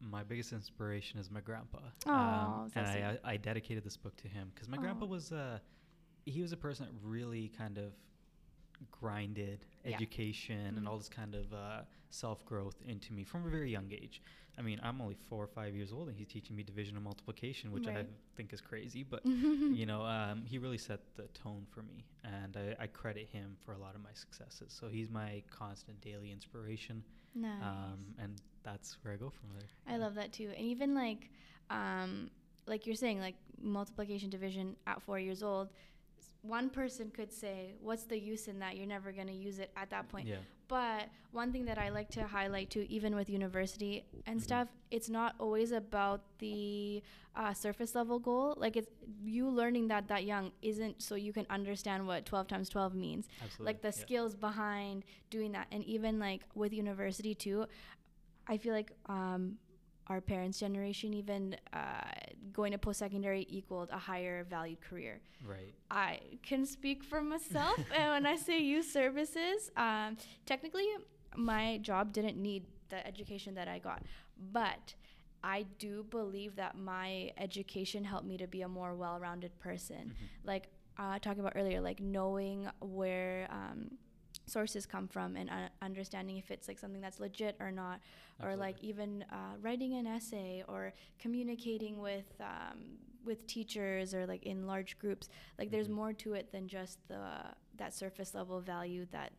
My 0.00 0.22
biggest 0.22 0.52
inspiration 0.52 1.18
is 1.18 1.30
my 1.30 1.40
grandpa. 1.40 1.78
Aw, 2.06 2.68
so 2.68 2.80
and. 2.80 3.18
I, 3.24 3.32
I 3.32 3.36
dedicated 3.38 3.84
this 3.84 3.96
book 3.96 4.14
to 4.16 4.28
him 4.28 4.50
because 4.54 4.68
my 4.68 4.76
grandpa 4.76 5.06
Aw. 5.06 5.08
was 5.08 5.32
uh, 5.32 5.58
he 6.26 6.42
was 6.42 6.52
a 6.52 6.56
person 6.58 6.86
that 6.86 6.92
really 7.02 7.48
kind 7.48 7.78
of 7.78 7.92
grinded 8.90 9.64
Yeah. 9.84 9.96
education 9.96 10.74
Mhm. 10.74 10.78
and 10.78 10.88
all 10.88 10.96
this 10.98 11.08
kind 11.08 11.34
of 11.34 11.52
uh, 11.52 11.82
self 12.10 12.44
growth 12.44 12.80
into 12.86 13.12
me 13.12 13.24
from 13.24 13.46
a 13.46 13.50
very 13.50 13.70
young 13.70 13.90
age. 13.92 14.22
I 14.56 14.62
mean, 14.62 14.78
I'm 14.84 15.00
only 15.00 15.14
four 15.16 15.42
or 15.42 15.48
five 15.48 15.74
years 15.74 15.92
old, 15.92 16.08
and 16.08 16.16
he's 16.16 16.28
teaching 16.28 16.54
me 16.54 16.62
division 16.62 16.94
and 16.94 17.02
multiplication, 17.04 17.72
which 17.72 17.88
I 17.88 18.06
think 18.36 18.52
is 18.52 18.60
crazy. 18.60 19.02
But 19.02 19.24
you 19.80 19.84
know, 19.84 20.02
um, 20.02 20.44
he 20.46 20.58
really 20.58 20.78
set 20.78 21.00
the 21.16 21.24
tone 21.28 21.66
for 21.70 21.82
me, 21.82 22.04
and 22.22 22.56
I, 22.56 22.84
I 22.84 22.86
credit 22.86 23.28
him 23.28 23.56
for 23.64 23.72
a 23.72 23.78
lot 23.78 23.94
of 23.96 24.02
my 24.02 24.12
successes. 24.14 24.72
So 24.72 24.88
he's 24.88 25.10
my 25.10 25.42
constant 25.50 26.00
daily 26.00 26.30
inspiration, 26.30 27.02
nice. 27.34 27.62
um, 27.62 28.14
and 28.18 28.40
that's 28.62 28.96
where 29.02 29.12
I 29.14 29.16
go 29.16 29.28
from 29.30 29.48
there. 29.54 29.68
I 29.92 29.96
love 29.98 30.14
that 30.14 30.32
too. 30.32 30.50
And 30.56 30.64
even 30.66 30.94
like, 30.94 31.30
um, 31.70 32.30
like 32.66 32.86
you're 32.86 32.94
saying, 32.94 33.18
like 33.20 33.34
multiplication 33.60 34.30
division 34.30 34.76
at 34.86 35.02
four 35.02 35.18
years 35.18 35.42
old, 35.42 35.70
one 36.46 36.68
person 36.70 37.10
could 37.10 37.32
say, 37.32 37.74
"What's 37.80 38.04
the 38.04 38.18
use 38.18 38.48
in 38.48 38.58
that? 38.60 38.76
You're 38.76 38.86
never 38.86 39.12
gonna 39.12 39.32
use 39.32 39.58
it 39.58 39.70
at 39.76 39.90
that 39.90 40.08
point." 40.08 40.28
Yeah. 40.28 40.36
But 40.68 41.08
one 41.32 41.52
thing 41.52 41.64
that 41.66 41.78
I 41.78 41.88
like 41.90 42.08
to 42.10 42.26
highlight 42.26 42.70
too, 42.70 42.86
even 42.88 43.14
with 43.14 43.28
university 43.28 44.04
and 44.26 44.38
Mhm. 44.40 44.42
stuff, 44.44 44.68
it's 44.90 45.08
not 45.08 45.34
always 45.38 45.72
about 45.72 46.22
the 46.38 47.02
uh, 47.36 47.52
surface 47.52 47.94
level 47.94 48.18
goal. 48.18 48.54
Like 48.56 48.76
it's 48.76 48.88
you 49.24 49.48
learning 49.48 49.88
that 49.88 50.08
that 50.08 50.24
young 50.24 50.52
isn't 50.62 51.02
so 51.02 51.14
you 51.16 51.32
can 51.32 51.46
understand 51.50 52.06
what 52.06 52.24
12 52.24 52.46
times 52.46 52.68
12 52.68 52.94
means. 52.94 53.26
Absolutely. 53.42 53.66
Like 53.66 53.82
the 53.82 53.88
yeah. 53.88 54.04
skills 54.04 54.34
behind 54.36 55.04
doing 55.30 55.52
that, 55.52 55.66
and 55.72 55.82
even 55.84 56.18
like 56.18 56.42
with 56.54 56.72
university 56.72 57.34
too, 57.34 57.66
I 58.46 58.56
feel 58.58 58.72
like 58.74 58.92
um, 59.06 59.58
our 60.08 60.20
parents' 60.20 60.58
generation, 60.60 61.14
even 61.14 61.56
uh, 61.72 61.78
going 62.52 62.72
to 62.72 62.78
post 62.78 62.98
secondary 62.98 63.46
equaled 63.48 63.88
a 63.90 63.98
higher 63.98 64.44
valued 64.44 64.80
career. 64.80 65.20
Right. 65.46 65.74
I 65.90 66.20
can 66.42 66.66
speak 66.66 67.02
for 67.02 67.22
myself. 67.22 67.78
and 67.96 68.10
when 68.10 68.26
I 68.26 68.36
say 68.36 68.58
youth 68.60 68.90
services, 68.90 69.70
um, 69.76 70.16
technically, 70.46 70.86
my 71.36 71.78
job 71.78 72.12
didn't 72.12 72.36
need 72.36 72.64
the 72.90 73.06
education 73.06 73.54
that 73.54 73.66
I 73.68 73.78
got. 73.78 74.02
But 74.52 74.94
I 75.42 75.64
do 75.78 76.04
believe 76.10 76.56
that 76.56 76.76
my 76.76 77.32
education 77.38 78.04
helped 78.04 78.26
me 78.26 78.36
to 78.38 78.46
be 78.46 78.62
a 78.62 78.68
more 78.68 78.94
well 78.94 79.18
rounded 79.18 79.58
person. 79.58 80.12
Mhm. 80.14 80.46
Like, 80.46 80.68
uh, 80.98 81.18
talking 81.18 81.40
about 81.40 81.54
earlier, 81.56 81.80
like 81.80 82.00
knowing 82.00 82.68
where. 82.80 83.48
Um, 83.50 83.98
sources 84.46 84.86
come 84.86 85.08
from 85.08 85.36
and 85.36 85.48
uh, 85.50 85.68
understanding 85.82 86.36
if 86.36 86.50
it's 86.50 86.68
like 86.68 86.78
something 86.78 87.00
that's 87.00 87.20
legit 87.20 87.56
or 87.60 87.70
not 87.70 88.00
or 88.42 88.56
like 88.56 88.76
even 88.82 89.24
uh, 89.32 89.54
writing 89.62 89.94
an 89.94 90.06
essay 90.06 90.62
or 90.68 90.92
communicating 91.18 92.00
with 92.00 92.26
um, 92.40 92.98
with 93.24 93.46
teachers 93.46 94.12
or 94.14 94.26
like 94.26 94.42
in 94.42 94.66
large 94.66 94.98
groups 94.98 95.28
like 95.58 95.70
there's 95.70 95.88
Mhm. 95.88 95.92
more 95.94 96.12
to 96.12 96.34
it 96.34 96.52
than 96.52 96.68
just 96.68 96.98
the 97.08 97.30
that 97.76 97.94
surface 97.94 98.34
level 98.34 98.60
value 98.60 99.06
that 99.12 99.32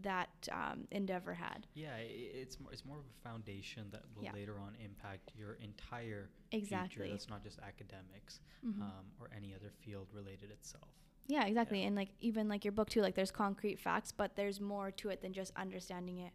that 0.00 0.30
um, 0.50 0.88
endeavor 0.90 1.34
had 1.34 1.66
Yeah, 1.74 1.96
it's 1.98 2.58
more, 2.58 2.72
it's 2.72 2.84
more 2.84 2.98
of 2.98 3.04
a 3.04 3.28
foundation 3.28 3.90
that 3.90 4.02
will 4.16 4.24
Yeah. 4.24 4.32
later 4.32 4.58
on 4.58 4.74
impact 4.82 5.32
your 5.36 5.54
entire 5.54 6.30
Exactly. 6.50 6.96
future. 7.04 7.10
That's 7.12 7.28
not 7.28 7.42
just 7.42 7.58
academics 7.60 8.40
Mhm. 8.64 8.80
um, 8.80 9.04
or 9.20 9.28
any 9.36 9.54
other 9.54 9.70
field 9.70 10.08
related 10.12 10.50
itself. 10.50 10.88
Yeah 11.28 11.44
exactly 11.46 11.80
yeah. 11.80 11.86
and 11.86 11.96
like 11.96 12.10
even 12.20 12.48
like 12.48 12.64
your 12.64 12.72
book 12.72 12.88
too 12.90 13.00
like 13.00 13.14
there's 13.14 13.30
concrete 13.30 13.78
facts 13.78 14.12
but 14.12 14.34
there's 14.36 14.60
more 14.60 14.90
to 14.90 15.08
it 15.08 15.22
than 15.22 15.32
just 15.32 15.52
understanding 15.56 16.18
it 16.18 16.32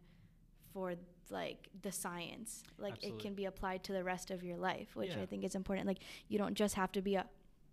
for 0.72 0.94
like 1.30 1.68
the 1.82 1.92
science 1.92 2.62
like 2.78 2.94
it 3.02 3.18
can 3.18 3.34
be 3.34 3.44
applied 3.44 3.82
to 3.84 3.92
the 3.92 4.02
rest 4.02 4.30
of 4.30 4.42
your 4.42 4.56
life 4.56 4.94
which 4.94 5.10
Yeah. 5.10 5.22
i 5.22 5.26
think 5.26 5.44
is 5.44 5.54
important 5.54 5.86
like 5.86 5.98
you 6.28 6.38
don't 6.38 6.54
just 6.54 6.74
have 6.74 6.90
to 6.92 7.02
be 7.02 7.16
a 7.16 7.26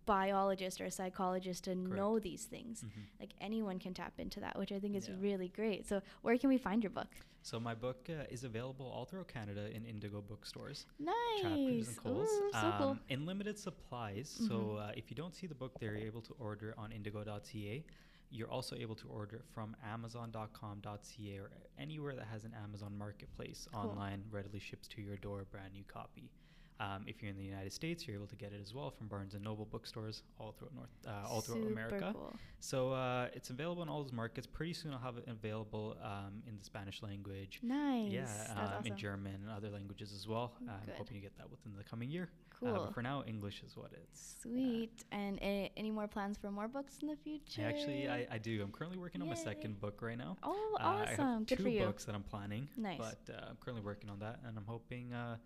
biologist 0.06 0.80
or 0.80 0.84
a 0.86 0.90
psychologist 0.90 1.64
to 1.64 1.74
know 1.74 2.18
these 2.18 2.44
things 2.44 2.82
Mhm. 2.84 3.02
like 3.20 3.32
anyone 3.40 3.78
can 3.78 3.92
tap 3.92 4.14
into 4.18 4.38
that 4.40 4.58
which 4.58 4.72
i 4.72 4.78
think 4.80 4.94
is 4.96 5.08
Yeah. 5.08 5.16
really 5.20 5.48
great 5.48 5.86
so 5.86 6.00
where 6.22 6.38
can 6.38 6.48
we 6.48 6.58
find 6.58 6.82
your 6.82 6.90
book 6.90 7.08
So 7.42 7.60
my 7.60 7.74
book 7.76 8.08
uh, 8.10 8.24
is 8.28 8.42
available 8.42 8.86
all 8.86 9.04
throughout 9.04 9.28
Canada 9.28 9.70
in 9.76 9.84
Indigo 9.86 10.20
bookstores, 10.20 10.84
nice 10.98 11.40
Chapters 11.42 11.88
and 11.88 11.96
Coles, 11.96 12.28
Ooh, 12.40 12.50
so 12.52 12.72
cool 12.78 12.88
um, 12.90 13.00
in 13.08 13.24
limited 13.24 13.56
supplies. 13.56 14.28
So 14.48 14.56
Mhm. 14.56 14.80
uh, 14.88 14.92
if 15.00 15.04
you 15.10 15.16
don't 15.22 15.32
see 15.32 15.46
the 15.46 15.54
book 15.54 15.78
there, 15.78 15.94
you're 15.96 16.08
able 16.08 16.22
to 16.22 16.34
order 16.40 16.74
on 16.76 16.90
Indigo.ca. 16.90 17.84
You're 18.30 18.50
also 18.50 18.74
able 18.74 18.96
to 18.96 19.06
order 19.08 19.44
from 19.54 19.76
Amazon.com.ca 19.84 21.38
or 21.38 21.50
anywhere 21.78 22.14
that 22.16 22.26
has 22.26 22.44
an 22.44 22.54
Amazon 22.54 22.96
marketplace 22.98 23.68
Cool. 23.72 23.80
online. 23.90 24.24
Readily 24.30 24.58
ships 24.58 24.88
to 24.88 25.00
your 25.00 25.16
door, 25.16 25.42
a 25.42 25.44
brand 25.44 25.72
new 25.72 25.84
copy. 25.84 26.30
Um, 26.78 27.04
if 27.06 27.22
you're 27.22 27.30
in 27.30 27.38
the 27.38 27.44
United 27.44 27.72
States, 27.72 28.06
you're 28.06 28.16
able 28.16 28.26
to 28.26 28.36
get 28.36 28.52
it 28.52 28.60
as 28.62 28.74
well 28.74 28.90
from 28.90 29.06
Barnes 29.08 29.32
and 29.34 29.42
Noble 29.42 29.64
bookstores 29.64 30.22
all 30.38 30.52
throughout 30.52 30.74
North, 30.74 30.88
uh, 31.06 31.26
all 31.26 31.40
throughout 31.40 31.60
Super 31.62 31.72
America. 31.72 32.10
cool. 32.12 32.34
So 32.60 32.92
uh, 32.92 33.28
it's 33.32 33.48
available 33.48 33.82
in 33.82 33.88
all 33.88 34.02
those 34.02 34.12
markets. 34.12 34.46
Pretty 34.46 34.74
soon, 34.74 34.92
I'll 34.92 34.98
have 34.98 35.16
it 35.16 35.24
available 35.26 35.96
um, 36.02 36.42
in 36.46 36.58
the 36.58 36.64
Spanish 36.64 37.02
language. 37.02 37.60
nice 37.62 38.12
Yeah, 38.12 38.26
um, 38.50 38.58
awesome. 38.58 38.86
in 38.92 38.96
German 38.98 39.34
and 39.42 39.50
other 39.50 39.70
languages 39.70 40.12
as 40.12 40.28
well. 40.28 40.52
Uh, 40.68 40.72
I'm 40.72 40.92
hoping 40.98 41.14
to 41.14 41.20
get 41.22 41.36
that 41.38 41.50
within 41.50 41.72
the 41.76 41.84
coming 41.84 42.10
year. 42.10 42.28
cool 42.60 42.68
Uh, 42.68 42.78
but 42.84 42.92
for 42.94 43.00
now, 43.02 43.24
English 43.26 43.62
is 43.66 43.74
what 43.76 43.92
it's. 43.94 44.36
sweet 44.42 45.04
and 45.12 45.38
any 45.40 45.90
more 45.90 46.06
plans 46.08 46.36
for 46.36 46.50
more 46.50 46.68
books 46.68 46.98
in 47.00 47.08
the 47.08 47.16
future 47.16 47.62
I 47.62 47.64
actually, 47.64 48.06
I, 48.08 48.26
I 48.30 48.38
do. 48.38 48.62
I'm 48.62 48.70
currently 48.72 48.98
working 48.98 49.22
on 49.22 49.28
my 49.28 49.34
second 49.34 49.80
book 49.80 50.02
right 50.02 50.18
now. 50.18 50.36
oh 50.42 50.76
Uh, 50.78 50.82
I 50.82 51.02
awesome 51.12 51.16
have 51.38 51.46
good 51.46 51.56
two 51.56 51.62
for 51.62 51.68
you 51.70 51.84
books 51.86 52.04
that 52.04 52.14
I'm 52.14 52.22
planning. 52.22 52.68
Nice. 52.76 52.98
But 52.98 53.34
uh, 53.34 53.46
I'm 53.48 53.56
currently 53.60 53.82
working 53.84 54.10
on 54.10 54.18
that, 54.18 54.40
and 54.46 54.58
I'm 54.58 54.66
hoping 54.66 55.12
uh, 55.14 55.36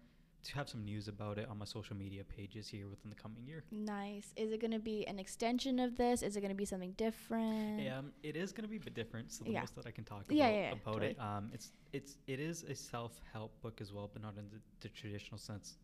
to 0.43 0.55
have 0.55 0.69
some 0.69 0.85
news 0.85 1.09
about 1.09 1.39
it 1.39 1.49
on 1.51 1.59
my 1.59 1.65
social 1.65 1.97
media 1.97 2.23
pages 2.25 2.69
here 2.69 2.89
within 2.89 3.11
the 3.11 3.17
coming 3.17 3.45
year. 3.47 3.63
Nice. 3.71 4.33
Is 4.37 4.53
it 4.53 4.61
going 4.61 4.71
to 4.73 4.79
be 4.79 5.07
an 5.07 5.19
extension 5.19 5.79
of 5.79 5.97
this? 5.97 6.23
Is 6.23 6.37
it 6.37 6.41
going 6.41 6.51
to 6.51 6.57
be 6.57 6.65
something 6.65 6.93
different? 6.97 7.89
Um, 7.91 8.13
it 8.23 8.37
is 8.37 8.53
going 8.53 8.63
to 8.65 8.69
be 8.69 8.77
a 8.77 8.81
bit 8.81 8.95
different. 8.95 9.33
So 9.33 9.45
the 9.45 9.51
Yeah. 9.53 9.61
most 9.61 9.75
that 9.77 9.87
I 9.87 9.91
can 9.91 10.05
talk 10.05 10.25
Yeah, 10.29 10.47
about, 10.47 10.55
yeah, 10.55 10.61
yeah, 10.61 10.73
about 10.73 11.03
it, 11.03 11.21
um, 11.21 11.51
it's 11.53 11.73
it's 11.93 12.19
it 12.27 12.39
is 12.41 12.63
a 12.65 12.75
self-help 12.75 13.53
book 13.63 13.81
as 13.81 13.93
well, 13.93 14.09
but 14.13 14.23
not 14.23 14.35
in 14.39 14.45
the, 14.51 14.61
the 14.81 14.89
traditional 14.89 15.39
sense 15.39 15.75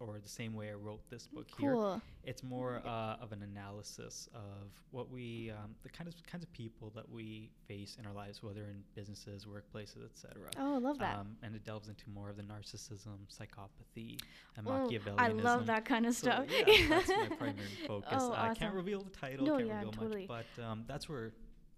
or 0.00 0.18
the 0.22 0.28
same 0.28 0.54
way 0.54 0.70
I 0.70 0.74
wrote 0.74 1.00
this 1.10 1.26
book 1.26 1.46
here. 1.58 1.72
Cool. 1.72 2.00
It's 2.24 2.42
more 2.42 2.82
uh, 2.86 3.16
of 3.20 3.32
an 3.32 3.42
analysis 3.42 4.28
of 4.34 4.70
what 4.90 5.10
we, 5.10 5.50
um, 5.50 5.74
the 5.82 5.88
kind 5.88 6.08
of 6.08 6.14
kinds 6.26 6.42
of 6.44 6.52
people 6.52 6.92
that 6.94 7.08
we 7.10 7.50
face 7.66 7.96
in 8.00 8.06
our 8.06 8.12
lives, 8.12 8.42
whether 8.42 8.62
in 8.62 8.82
businesses, 8.94 9.44
workplaces, 9.46 10.04
etc. 10.04 10.50
Oh, 10.58 10.74
I 10.76 10.78
love 10.78 10.98
that. 10.98 11.16
Um, 11.18 11.36
and 11.42 11.54
it 11.54 11.64
delves 11.64 11.88
into 11.88 12.04
more 12.10 12.28
of 12.30 12.36
the 12.36 12.42
narcissism, 12.42 13.18
psychopathy, 13.28 14.18
and 14.56 14.66
Oh, 14.66 14.70
Machiavellianism. 14.88 15.18
I 15.18 15.28
love 15.28 15.66
that 15.66 15.84
kind 15.84 16.06
of 16.06 16.14
So, 16.14 16.28
stuff. 16.30 16.46
yeah, 16.66 16.86
that's 16.88 17.08
my 17.08 17.28
primary 17.38 17.66
focus. 17.86 18.08
Oh, 18.12 18.32
I 18.36 18.54
can't 18.54 18.74
reveal 18.74 19.00
the 19.02 19.10
title, 19.10 19.46
No, 19.46 19.56
can't 19.56 19.68
yeah, 19.68 19.74
reveal 19.78 19.92
totally. 19.92 20.26
much, 20.28 20.46
but 20.56 20.62
um, 20.64 20.84
that's 20.86 21.08
where 21.08 21.32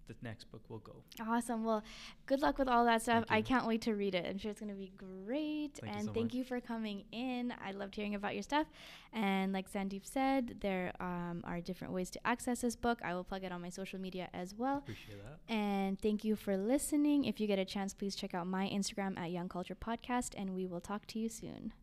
the 0.08 0.14
next 0.22 0.50
book 0.50 0.62
will 0.68 0.78
go. 0.78 0.96
Awesome. 1.20 1.64
Well, 1.64 1.84
good 2.26 2.40
luck 2.40 2.58
with 2.58 2.68
all 2.68 2.84
that 2.86 3.02
stuff. 3.02 3.24
I 3.28 3.42
can't 3.42 3.66
wait 3.66 3.82
to 3.82 3.94
read 3.94 4.14
it. 4.14 4.26
I'm 4.28 4.38
sure 4.38 4.50
it's 4.50 4.60
going 4.60 4.72
to 4.72 4.78
be 4.78 4.92
great. 4.96 5.78
Thank 5.80 5.92
you 5.92 5.98
and 5.98 6.06
so 6.06 6.12
thank 6.12 6.26
much. 6.26 6.34
you 6.34 6.44
for 6.44 6.60
coming 6.60 7.04
in. 7.12 7.54
I 7.64 7.72
loved 7.72 7.94
hearing 7.94 8.14
about 8.14 8.34
your 8.34 8.42
stuff. 8.42 8.66
And 9.12 9.52
like 9.52 9.70
Sandeep 9.70 10.04
said, 10.04 10.56
there 10.60 10.92
um, 11.00 11.42
are 11.44 11.60
different 11.60 11.92
ways 11.92 12.10
to 12.10 12.26
access 12.26 12.62
this 12.62 12.76
book. 12.76 13.00
I 13.04 13.14
will 13.14 13.24
plug 13.24 13.44
it 13.44 13.52
on 13.52 13.62
my 13.62 13.70
social 13.70 14.00
media 14.00 14.28
as 14.34 14.54
well. 14.54 14.78
Appreciate 14.78 15.18
that. 15.22 15.52
And 15.52 16.00
thank 16.00 16.24
you 16.24 16.36
for 16.36 16.56
listening. 16.56 17.24
If 17.24 17.40
you 17.40 17.46
get 17.46 17.58
a 17.58 17.64
chance, 17.64 17.94
please 17.94 18.16
check 18.16 18.34
out 18.34 18.46
my 18.46 18.68
Instagram 18.68 19.18
at 19.18 19.30
Young 19.30 19.48
Culture 19.48 19.76
Podcast, 19.76 20.34
and 20.36 20.54
we 20.54 20.66
will 20.66 20.80
talk 20.80 21.06
to 21.08 21.18
you 21.18 21.28
soon. 21.28 21.72